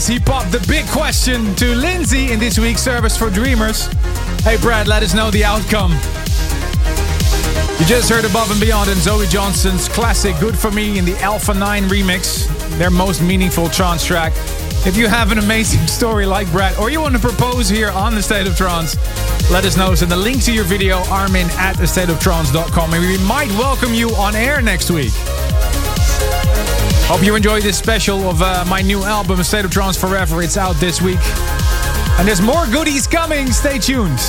He 0.08 0.20
popped 0.20 0.52
the 0.52 0.66
big 0.68 0.86
question 0.88 1.56
to 1.56 1.76
Lindsay 1.76 2.32
in 2.32 2.40
this 2.40 2.58
week's 2.58 2.82
Service 2.82 3.16
for 3.16 3.30
Dreamers. 3.30 3.86
Hey, 4.44 4.58
Brad, 4.58 4.88
let 4.88 5.04
us 5.04 5.14
know 5.14 5.32
the 5.32 5.46
outcome. 5.46 5.92
You 7.80 7.86
just 7.86 8.10
heard 8.10 8.26
Above 8.26 8.52
and 8.52 8.60
Beyond 8.60 8.90
and 8.90 9.00
Zoe 9.00 9.28
Johnston's 9.28 9.88
classic 9.88 10.38
Good 10.40 10.58
For 10.58 10.72
Me 10.72 10.98
in 10.98 11.06
the 11.06 11.18
Alpha 11.20 11.54
9 11.54 11.84
remix, 11.84 12.48
their 12.78 12.90
most 12.90 13.22
meaningful 13.22 13.70
trance 13.70 14.06
track. 14.06 14.34
If 14.86 14.98
you 14.98 15.08
have 15.08 15.32
an 15.32 15.38
amazing 15.38 15.86
story 15.88 16.26
like 16.26 16.52
Brad, 16.52 16.76
or 16.78 16.90
you 16.90 17.00
want 17.00 17.16
to 17.16 17.22
propose 17.22 17.70
here 17.70 17.92
on 17.92 18.16
the 18.16 18.24
State 18.24 18.48
of 18.48 18.58
Trance, 18.58 18.96
let 19.52 19.66
us 19.66 19.78
know. 19.78 19.94
Send 19.96 20.12
the 20.12 20.18
link 20.18 20.44
to 20.44 20.54
your 20.54 20.66
video, 20.66 20.98
armin 21.10 21.48
at 21.52 21.76
thestateoftrance.com, 21.76 22.94
and 22.94 23.02
we 23.02 23.18
might 23.28 23.50
welcome 23.52 23.94
you 23.94 24.10
on 24.16 24.36
air 24.36 24.62
next 24.62 24.90
week. 24.92 25.14
Hope 27.12 27.26
you 27.26 27.36
enjoy 27.36 27.60
this 27.60 27.78
special 27.78 28.30
of 28.30 28.42
uh, 28.42 28.64
my 28.70 28.82
new 28.82 29.04
album, 29.04 29.44
State 29.44 29.66
of 29.66 29.72
Trance 29.72 29.98
Forever. 29.98 30.42
It's 30.42 30.56
out 30.56 30.78
this 30.78 31.02
week. 31.02 31.20
And 32.18 32.26
there's 32.26 32.42
more 32.42 32.66
goodies 32.68 33.06
coming. 33.06 33.52
Stay 33.52 33.80
tuned. 33.80 34.22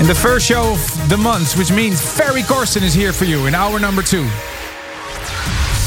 In 0.00 0.08
the 0.10 0.18
first 0.20 0.44
show 0.44 0.72
of 0.72 1.08
the 1.08 1.16
month, 1.16 1.56
which 1.56 1.70
means 1.70 2.02
Ferry 2.02 2.42
Corsten 2.42 2.82
is 2.82 2.92
here 2.92 3.12
for 3.12 3.24
you 3.24 3.46
in 3.46 3.54
hour 3.54 3.78
number 3.78 4.02
two. 4.02 4.26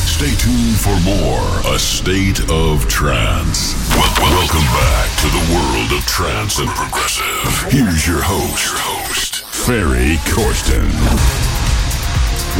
Stay 0.07 0.31
tuned 0.39 0.79
for 0.79 0.97
more 1.03 1.75
A 1.75 1.79
State 1.79 2.39
of 2.49 2.88
Trance. 2.88 3.75
Wel- 3.89 4.31
welcome 4.31 4.63
back 4.71 5.19
to 5.19 5.27
the 5.27 5.43
world 5.53 5.91
of 5.99 6.05
trance 6.07 6.59
and 6.59 6.69
progressive. 6.69 7.73
Here's 7.73 8.07
your 8.07 8.21
host, 8.21 8.71
your 8.71 8.79
host, 8.79 9.43
Ferry 9.43 10.15
Corsten. 10.31 10.95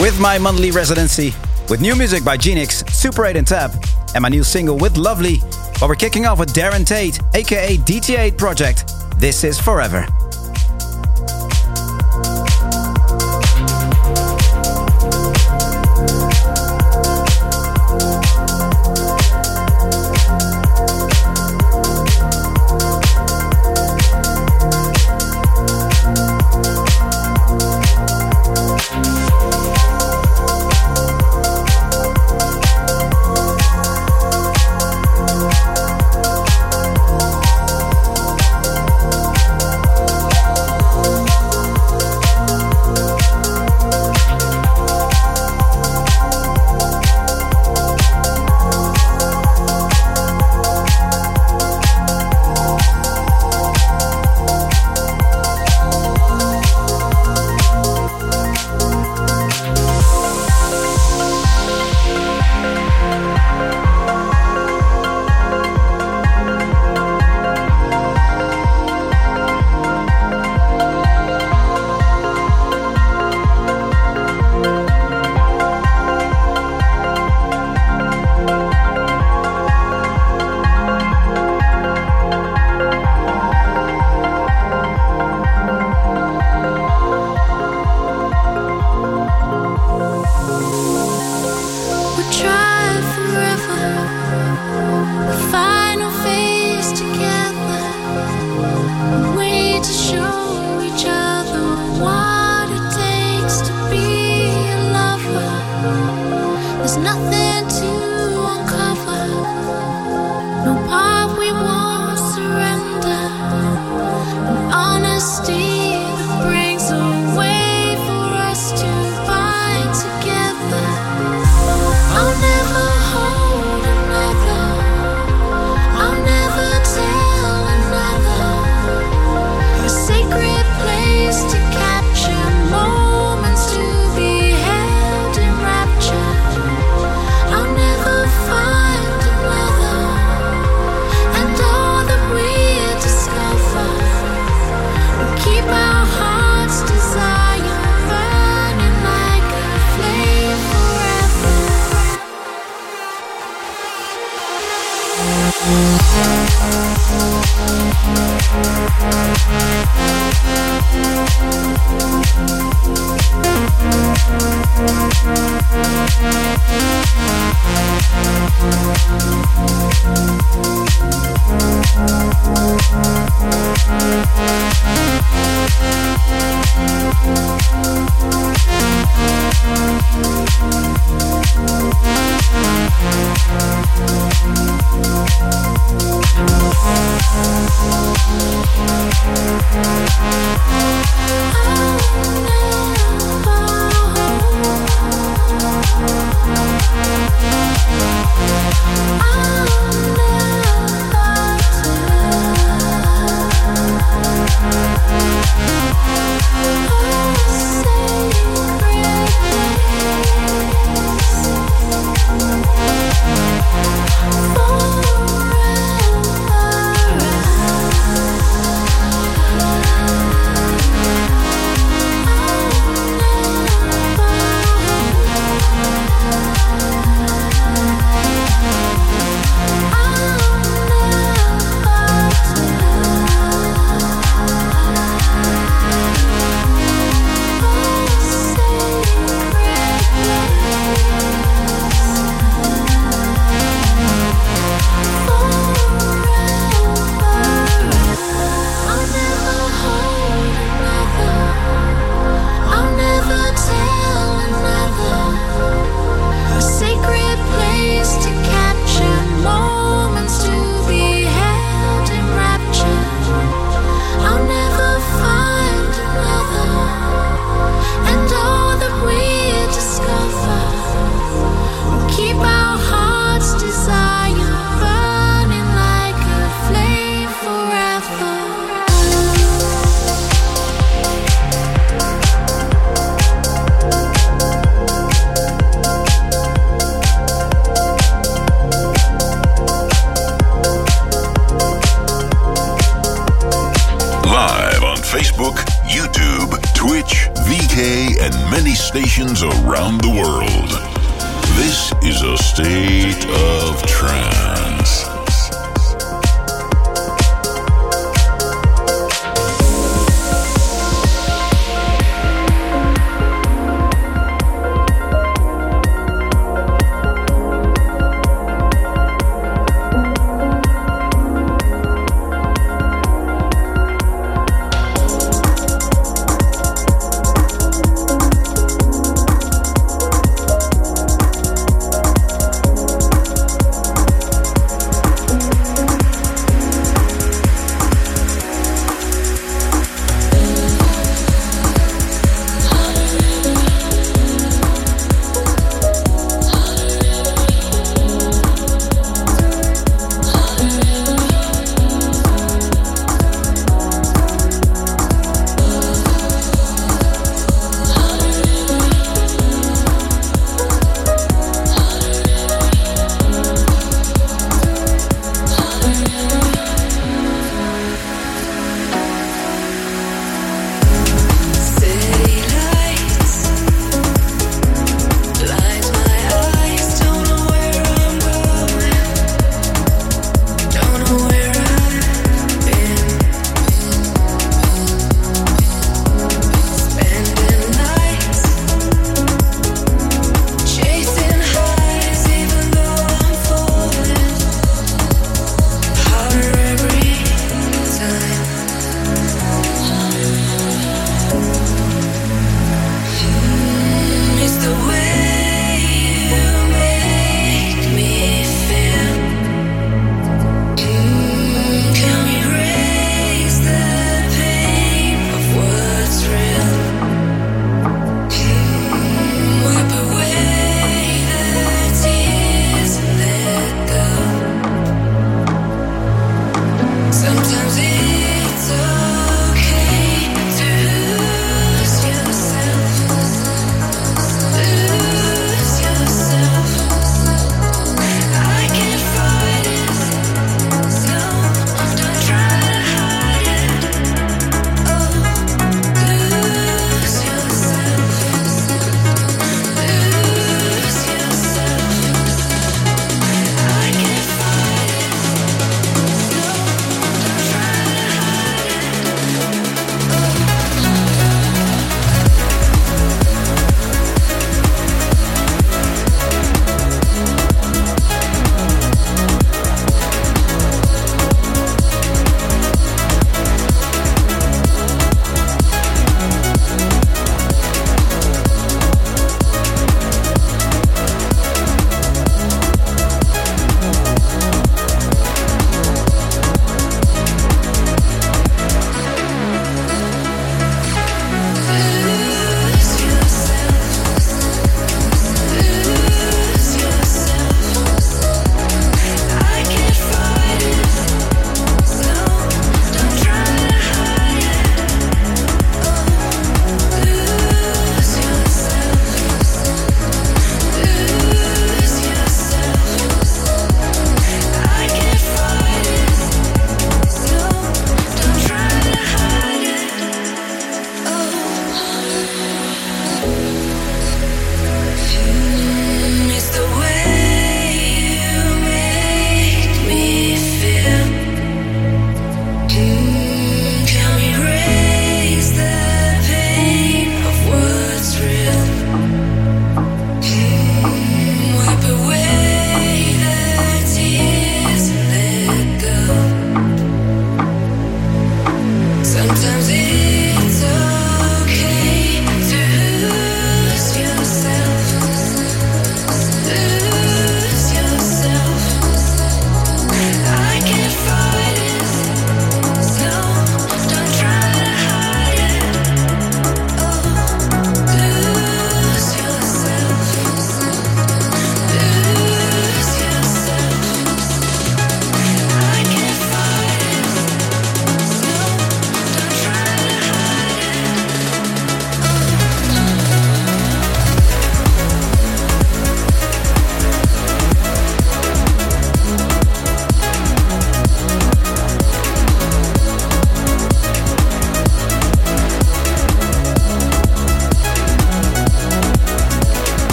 With 0.00 0.18
my 0.18 0.38
monthly 0.38 0.70
residency, 0.70 1.34
with 1.72 1.80
new 1.80 1.96
music 1.96 2.22
by 2.22 2.36
Genix, 2.36 2.86
Super 2.90 3.24
8 3.24 3.34
and 3.34 3.46
Tab, 3.46 3.72
and 4.14 4.20
my 4.20 4.28
new 4.28 4.44
single 4.44 4.76
with 4.76 4.98
Lovely, 4.98 5.38
but 5.80 5.88
we're 5.88 5.94
kicking 5.94 6.26
off 6.26 6.38
with 6.38 6.52
Darren 6.52 6.86
Tate, 6.86 7.18
aka 7.32 7.78
DT8 7.78 8.36
Project. 8.36 8.92
This 9.18 9.42
is 9.42 9.58
Forever. 9.58 10.06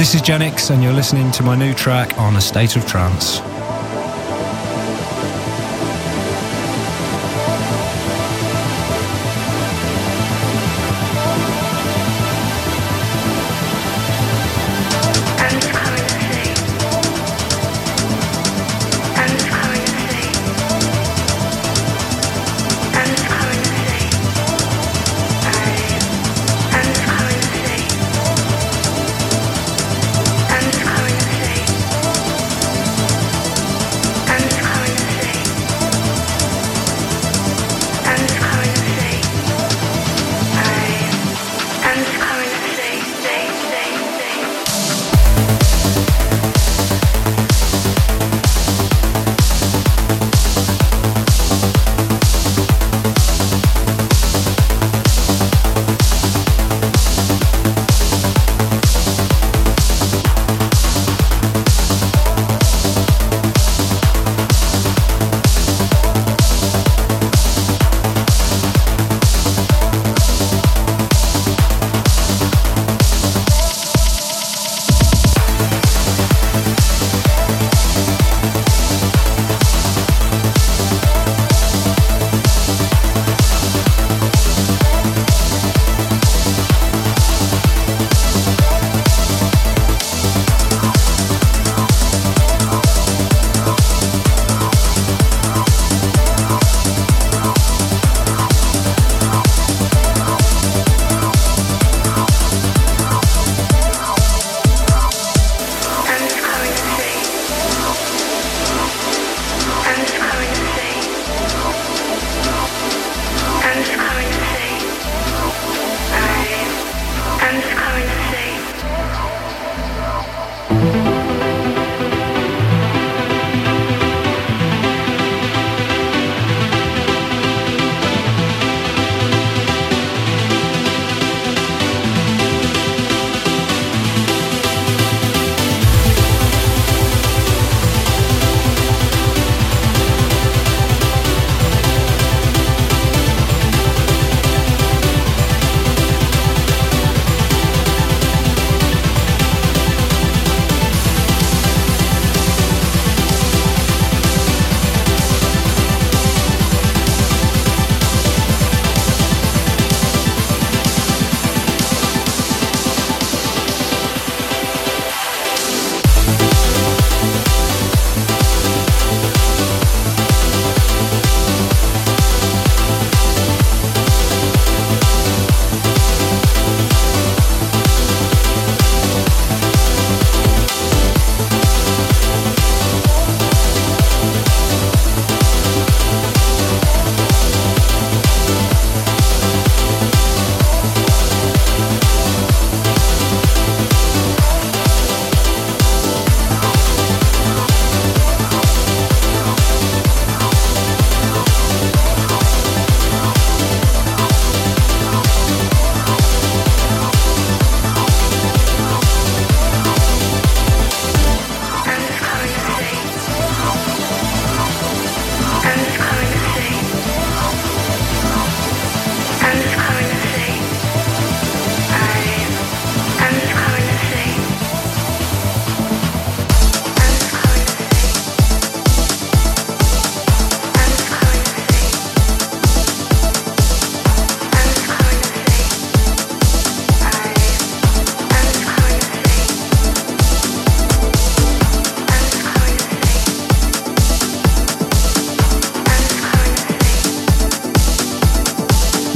This 0.00 0.14
is 0.14 0.22
Genix, 0.22 0.70
and 0.70 0.82
you're 0.82 0.94
listening 0.94 1.30
to 1.32 1.42
my 1.42 1.54
new 1.54 1.74
track 1.74 2.16
on 2.16 2.34
A 2.36 2.40
State 2.40 2.74
of 2.74 2.86
Trance. 2.86 3.49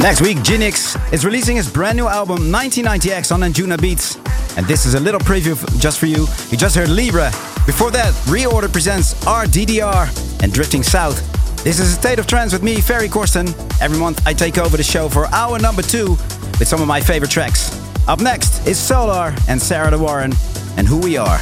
Next 0.04 0.20
week, 0.20 0.36
Genix 0.40 1.00
is 1.14 1.24
releasing 1.24 1.56
his 1.56 1.72
brand 1.72 1.96
new 1.96 2.06
album 2.06 2.52
1990X 2.52 3.32
on 3.32 3.40
Anjunabeats. 3.40 4.18
And 4.58 4.66
this 4.66 4.84
is 4.84 4.92
a 4.92 5.00
little 5.00 5.18
preview 5.18 5.56
just 5.80 5.98
for 5.98 6.04
you. 6.04 6.26
You 6.50 6.58
just 6.58 6.76
heard 6.76 6.90
Libra. 6.90 7.30
Before 7.64 7.90
that, 7.90 8.12
Reorder 8.26 8.70
presents 8.70 9.14
RDDR 9.24 10.42
and 10.42 10.52
Drifting 10.52 10.82
South. 10.82 11.16
This 11.64 11.80
is 11.80 11.90
a 11.90 11.94
state 11.94 12.18
of 12.18 12.26
trance 12.26 12.52
with 12.52 12.62
me, 12.62 12.82
Ferry 12.82 13.08
Corsten. 13.08 13.48
Every 13.80 13.98
month 13.98 14.20
I 14.26 14.34
take 14.34 14.58
over 14.58 14.76
the 14.76 14.82
show 14.82 15.08
for 15.08 15.26
hour 15.28 15.58
number 15.58 15.80
two 15.80 16.10
with 16.58 16.68
some 16.68 16.82
of 16.82 16.86
my 16.86 17.00
favorite 17.00 17.30
tracks. 17.30 17.72
Up 18.06 18.20
next 18.20 18.66
is 18.66 18.78
Solar 18.78 19.34
and 19.48 19.58
Sarah 19.58 19.90
De 19.90 19.98
Warren 19.98 20.34
and 20.76 20.86
Who 20.86 20.98
We 20.98 21.16
Are. 21.16 21.40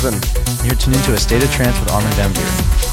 11. 0.00 0.20
You're 0.62 0.74
tuned 0.74 0.96
into 0.96 1.14
A 1.14 1.16
State 1.16 1.42
of 1.42 1.50
Trance 1.52 1.78
with 1.80 1.90
Armin 1.90 2.12
van 2.12 2.30
Buuren. 2.34 2.85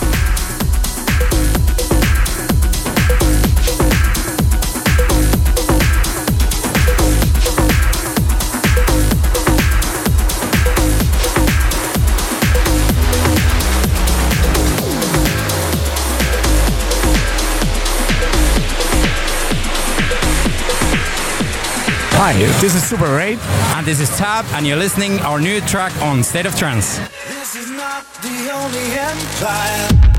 Hi, 22.26 22.32
this 22.62 22.74
is 22.74 22.82
Super 22.82 23.20
8. 23.20 23.38
And 23.76 23.86
this 23.86 24.00
is 24.00 24.08
Tab, 24.18 24.46
and 24.54 24.66
you're 24.66 24.78
listening 24.78 25.20
our 25.24 25.42
new 25.42 25.60
track 25.60 25.92
on 26.02 26.24
State 26.24 26.46
of 26.46 26.56
Trance. 26.56 27.00
This 27.28 27.54
is 27.58 27.70
not 27.70 28.06
the 28.22 28.50
only 28.50 28.98
empire. 28.98 30.13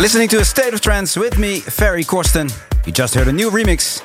You're 0.00 0.04
listening 0.04 0.28
to 0.28 0.40
A 0.40 0.44
State 0.46 0.72
of 0.72 0.80
Trance 0.80 1.14
with 1.14 1.36
me, 1.36 1.60
Ferry 1.60 2.04
Corsten. 2.04 2.50
You 2.86 2.92
just 2.92 3.14
heard 3.14 3.28
a 3.28 3.32
new 3.32 3.50
remix 3.50 4.00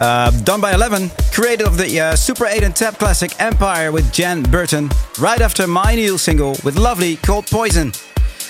uh, 0.00 0.32
done 0.42 0.60
by 0.60 0.74
Eleven, 0.74 1.10
creator 1.30 1.64
of 1.64 1.78
the 1.78 2.00
uh, 2.00 2.16
Super 2.16 2.46
8 2.46 2.64
and 2.64 2.74
Tab 2.74 2.98
classic 2.98 3.40
Empire 3.40 3.92
with 3.92 4.12
Jan 4.12 4.42
Burton, 4.42 4.90
right 5.20 5.40
after 5.40 5.68
my 5.68 5.94
new 5.94 6.18
single 6.18 6.56
with 6.64 6.76
Lovely 6.76 7.14
called 7.18 7.46
Poison. 7.46 7.92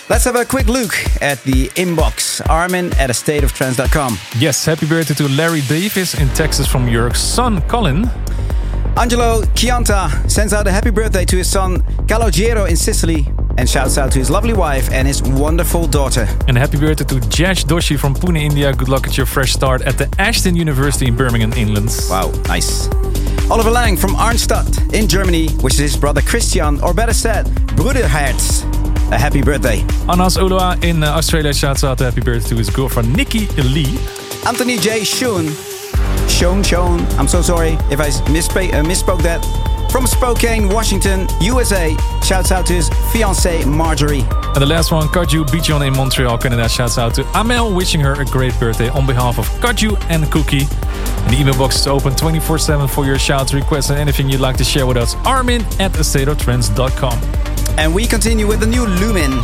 Let's 0.09 0.24
have 0.24 0.35
a 0.35 0.47
quick 0.47 0.66
look 0.66 0.94
at 1.20 1.43
the 1.43 1.69
inbox. 1.77 2.40
Armin 2.49 2.90
at 2.94 3.11
a 3.11 3.12
stateoftrance.com. 3.12 4.16
Yes, 4.39 4.65
happy 4.65 4.86
birthday 4.86 5.12
to 5.12 5.28
Larry 5.28 5.61
Davis 5.69 6.19
in 6.19 6.31
Texas 6.31 6.66
from 6.66 6.89
your 6.89 7.12
son 7.12 7.61
Colin. 7.69 8.09
Angelo 8.97 9.43
Chianta 9.55 10.09
sends 10.31 10.55
out 10.55 10.66
a 10.66 10.73
happy 10.73 10.90
birthday 10.90 11.27
to 11.27 11.36
his 11.36 11.51
son 11.51 11.82
Calogero 12.07 12.66
in 12.66 12.77
Sicily 12.77 13.31
and 13.59 13.69
shouts 13.69 13.99
out 13.99 14.12
to 14.12 14.19
his 14.19 14.31
lovely 14.31 14.53
wife 14.53 14.91
and 14.93 15.07
his 15.07 15.23
wonderful 15.23 15.87
daughter. 15.87 16.27
And 16.49 16.57
happy 16.57 16.79
birthday 16.79 17.05
to 17.05 17.20
Jash 17.29 17.65
Doshi 17.65 17.99
from 17.99 18.15
Pune, 18.15 18.39
India. 18.39 18.73
Good 18.73 18.89
luck 18.89 19.07
at 19.07 19.16
your 19.16 19.27
fresh 19.27 19.53
start 19.53 19.83
at 19.83 19.99
the 19.99 20.09
Aston 20.19 20.57
University 20.57 21.07
in 21.07 21.16
Birmingham, 21.16 21.53
England. 21.53 21.91
Wow, 22.09 22.31
nice. 22.49 22.89
Oliver 23.51 23.70
Lang 23.70 23.97
from 23.97 24.12
Arnstadt 24.12 24.95
in 24.95 25.09
Germany 25.09 25.49
wishes 25.62 25.79
his 25.79 25.97
brother 25.97 26.23
Christian, 26.23 26.81
or 26.81 26.95
better 26.95 27.12
said, 27.12 27.47
Bruderherz, 27.77 28.62
a 29.12 29.19
happy 29.19 29.43
birthday. 29.43 29.81
Anas 30.09 30.37
Ulua 30.37 30.83
in 30.83 31.03
uh, 31.03 31.09
Australia 31.09 31.53
shouts 31.53 31.85
out 31.85 32.01
a 32.01 32.05
happy 32.05 32.20
birthday 32.20 32.51
to 32.51 32.57
his 32.57 32.70
girlfriend 32.70 33.15
Nikki 33.15 33.47
Lee. 33.62 33.99
Anthony 34.47 34.79
J. 34.79 35.01
Schoon 35.03 35.51
Sean 36.29 36.62
Sean. 36.62 37.01
I'm 37.19 37.29
so 37.29 37.41
sorry 37.41 37.74
if 37.91 38.01
I 38.01 38.09
uh, 38.09 38.83
misspoke 38.83 39.23
that. 39.23 39.61
From 39.93 40.06
Spokane, 40.06 40.70
Washington, 40.70 41.28
USA. 41.43 41.94
Shouts 42.24 42.51
out 42.51 42.64
to 42.64 42.73
his 42.73 42.89
fiancée 42.89 43.66
Marjorie. 43.66 44.24
And 44.55 44.56
the 44.56 44.66
last 44.66 44.90
one, 44.90 45.06
Kaju 45.09 45.44
Bijon 45.44 45.86
in 45.86 45.94
Montreal, 45.94 46.39
Canada. 46.39 46.66
Shouts 46.66 46.97
out 46.97 47.14
to 47.16 47.24
Amel, 47.39 47.74
wishing 47.74 48.01
her 48.01 48.14
a 48.14 48.24
great 48.24 48.59
birthday 48.59 48.89
on 48.89 49.06
behalf 49.06 49.39
of 49.39 49.47
Kaju 49.60 50.02
and 50.09 50.32
Cookie. 50.32 50.62
And 50.62 51.31
the 51.31 51.39
email 51.39 51.59
box 51.59 51.77
is 51.77 51.86
open 51.86 52.16
24 52.16 52.59
7 52.59 52.89
for 52.89 53.05
your 53.05 53.19
shouts, 53.19 53.52
requests, 53.52 53.90
and 53.90 53.98
anything 53.98 54.31
you'd 54.31 54.40
like 54.40 54.56
to 54.56 54.64
share 54.64 54.86
with 54.86 54.97
us. 54.97 55.14
Armin 55.27 55.60
at 55.78 55.93
astateoftrance.com. 55.93 57.20
And 57.78 57.94
we 57.94 58.06
continue 58.06 58.47
with 58.47 58.60
the 58.60 58.66
new 58.66 58.86
Lumen 58.86 59.36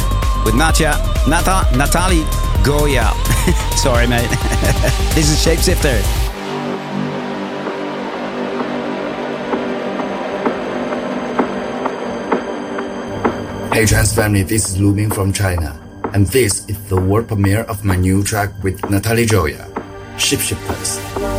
with 0.46 0.54
Natya, 0.54 0.96
Nata, 1.28 1.68
Natali 1.76 2.24
Goya. 2.64 3.12
Sorry, 3.76 4.06
mate. 4.06 4.30
this 5.14 5.28
is 5.28 5.44
Shapeshifter. 5.44 6.17
Hey 13.78 13.86
Trance 13.86 14.12
family, 14.12 14.42
this 14.42 14.70
is 14.70 14.80
Lu 14.80 14.92
Ming 14.92 15.08
from 15.08 15.32
China, 15.32 15.80
and 16.12 16.26
this 16.26 16.68
is 16.68 16.76
the 16.88 17.00
world 17.00 17.28
premiere 17.28 17.62
of 17.70 17.84
my 17.84 17.94
new 17.94 18.24
track 18.24 18.50
with 18.64 18.82
Natalie 18.90 19.24
Gioia, 19.24 19.70
Shapeshifters. 20.16 20.98
Facebook, 20.98 21.37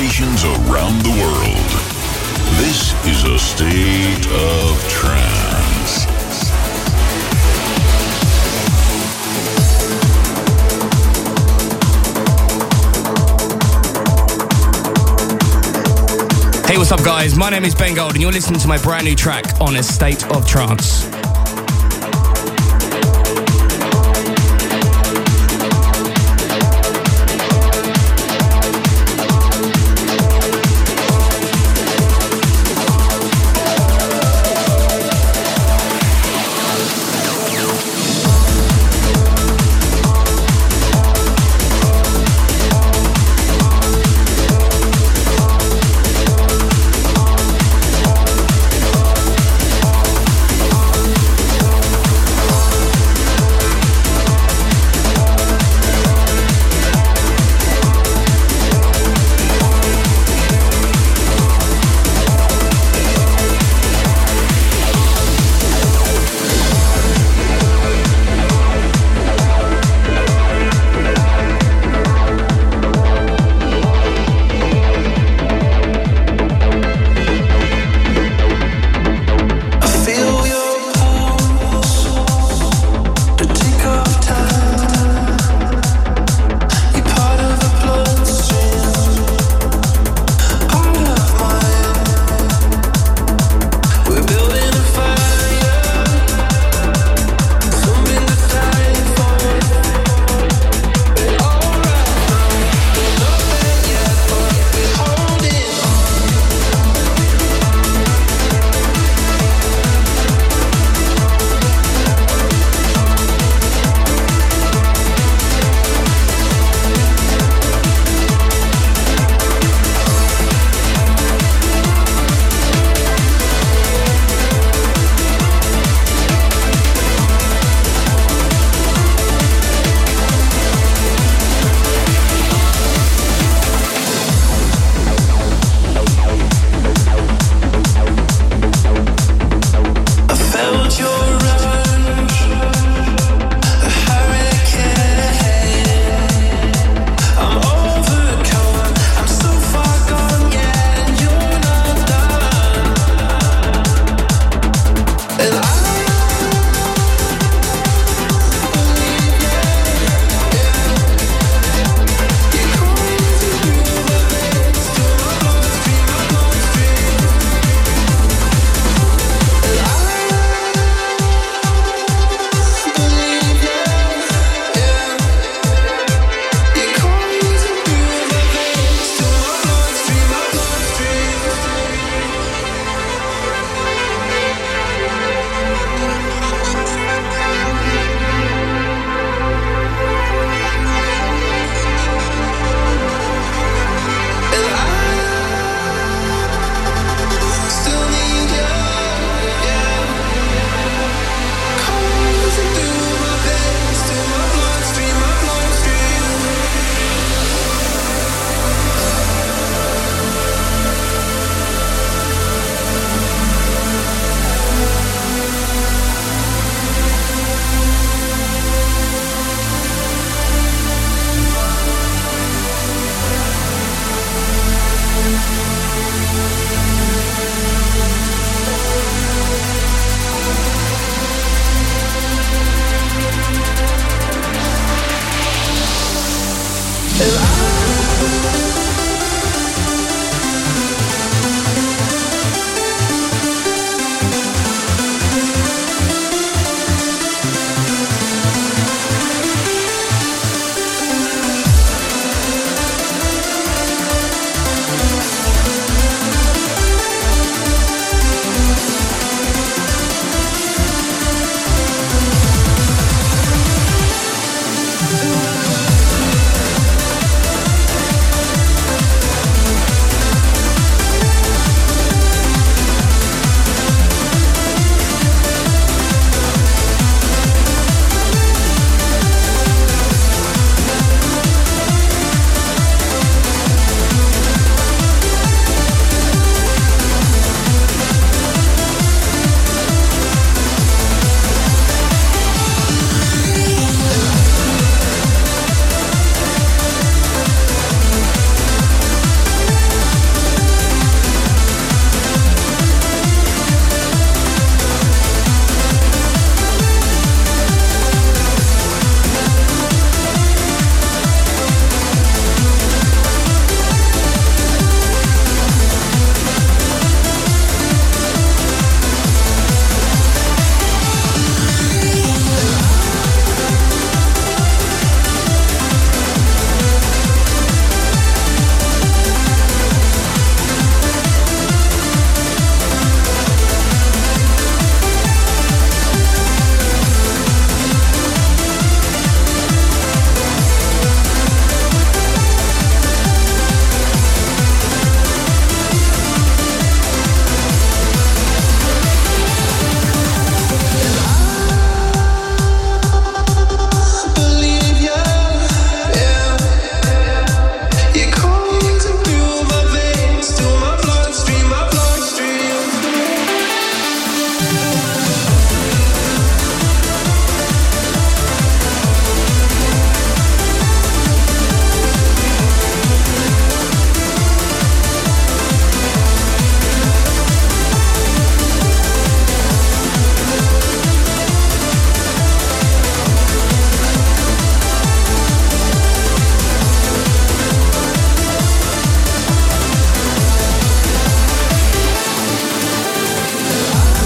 stations 0.00 0.44
around 0.44 0.98
the 1.02 1.10
world. 1.10 1.70
This 2.56 2.94
is 3.04 3.22
a 3.24 3.38
state 3.38 4.26
of 4.32 4.88
trance. 4.88 6.04
Hey, 16.66 16.78
what's 16.78 16.92
up, 16.92 17.04
guys? 17.04 17.36
My 17.36 17.50
name 17.50 17.66
is 17.66 17.74
Ben 17.74 17.94
Gold, 17.94 18.14
and 18.14 18.22
you're 18.22 18.32
listening 18.32 18.58
to 18.60 18.68
my 18.68 18.78
brand 18.78 19.04
new 19.04 19.14
track 19.14 19.60
on 19.60 19.76
A 19.76 19.82
State 19.82 20.24
of 20.30 20.46
Trance. 20.48 21.09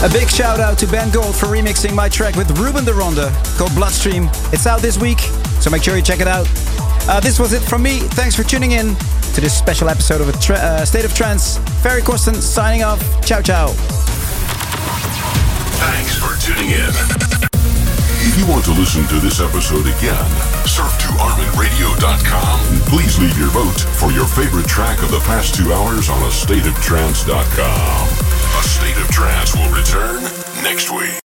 A 0.05 0.09
big 0.11 0.29
shout 0.29 0.61
out 0.61 0.77
to 0.81 0.87
Ben 0.87 1.09
Gold 1.09 1.35
for 1.35 1.47
remixing 1.47 1.95
my 1.95 2.11
track 2.11 2.37
with 2.37 2.51
Ruben 2.59 2.85
de 2.85 2.93
Ronde 2.93 3.33
called 3.57 3.75
Bloodstream. 3.75 4.29
It's 4.53 4.67
out 4.67 4.83
this 4.83 4.99
week, 5.01 5.19
so 5.61 5.71
make 5.71 5.83
sure 5.83 5.97
you 5.97 6.03
check 6.03 6.21
it 6.21 6.29
out. 6.29 6.47
Uh, 7.09 7.21
this 7.21 7.39
was 7.39 7.55
it 7.55 7.63
from 7.63 7.83
me. 7.83 8.01
Thanks 8.13 8.37
for 8.37 8.43
tuning 8.43 8.73
in 8.73 8.97
to 9.33 9.41
this 9.41 9.57
special 9.57 9.89
episode 9.89 10.21
of 10.21 10.29
a 10.29 10.35
uh, 10.53 10.85
State 10.85 11.07
of 11.07 11.15
Trance. 11.15 11.57
Ferry 11.83 12.03
Corsten 12.03 12.35
signing 12.35 12.83
off. 12.83 13.01
Ciao, 13.25 13.41
ciao. 13.41 13.69
Thanks 15.81 16.19
for 16.21 16.37
tuning 16.45 16.73
in. 16.73 16.93
If 18.29 18.37
you 18.37 18.47
want 18.47 18.67
to 18.67 18.73
listen 18.73 19.07
to 19.07 19.15
this 19.25 19.41
episode 19.41 19.87
again, 19.87 20.29
surf 20.69 20.93
to 21.01 21.07
ArminRadio.com 21.17 22.75
and 22.75 22.83
please 22.93 23.19
leave 23.19 23.39
your 23.39 23.49
vote 23.49 23.81
for 23.81 24.13
your 24.13 24.27
favorite 24.27 24.67
track 24.67 25.03
of 25.03 25.11
the 25.11 25.21
past 25.21 25.55
two 25.55 25.73
hours 25.73 26.11
on 26.11 26.21
AstateOfTrance.com. 26.21 28.14
State 28.65 28.97
of 28.97 29.09
Trance 29.11 29.55
will 29.55 29.71
return 29.71 30.23
next 30.63 30.91
week. 30.91 31.24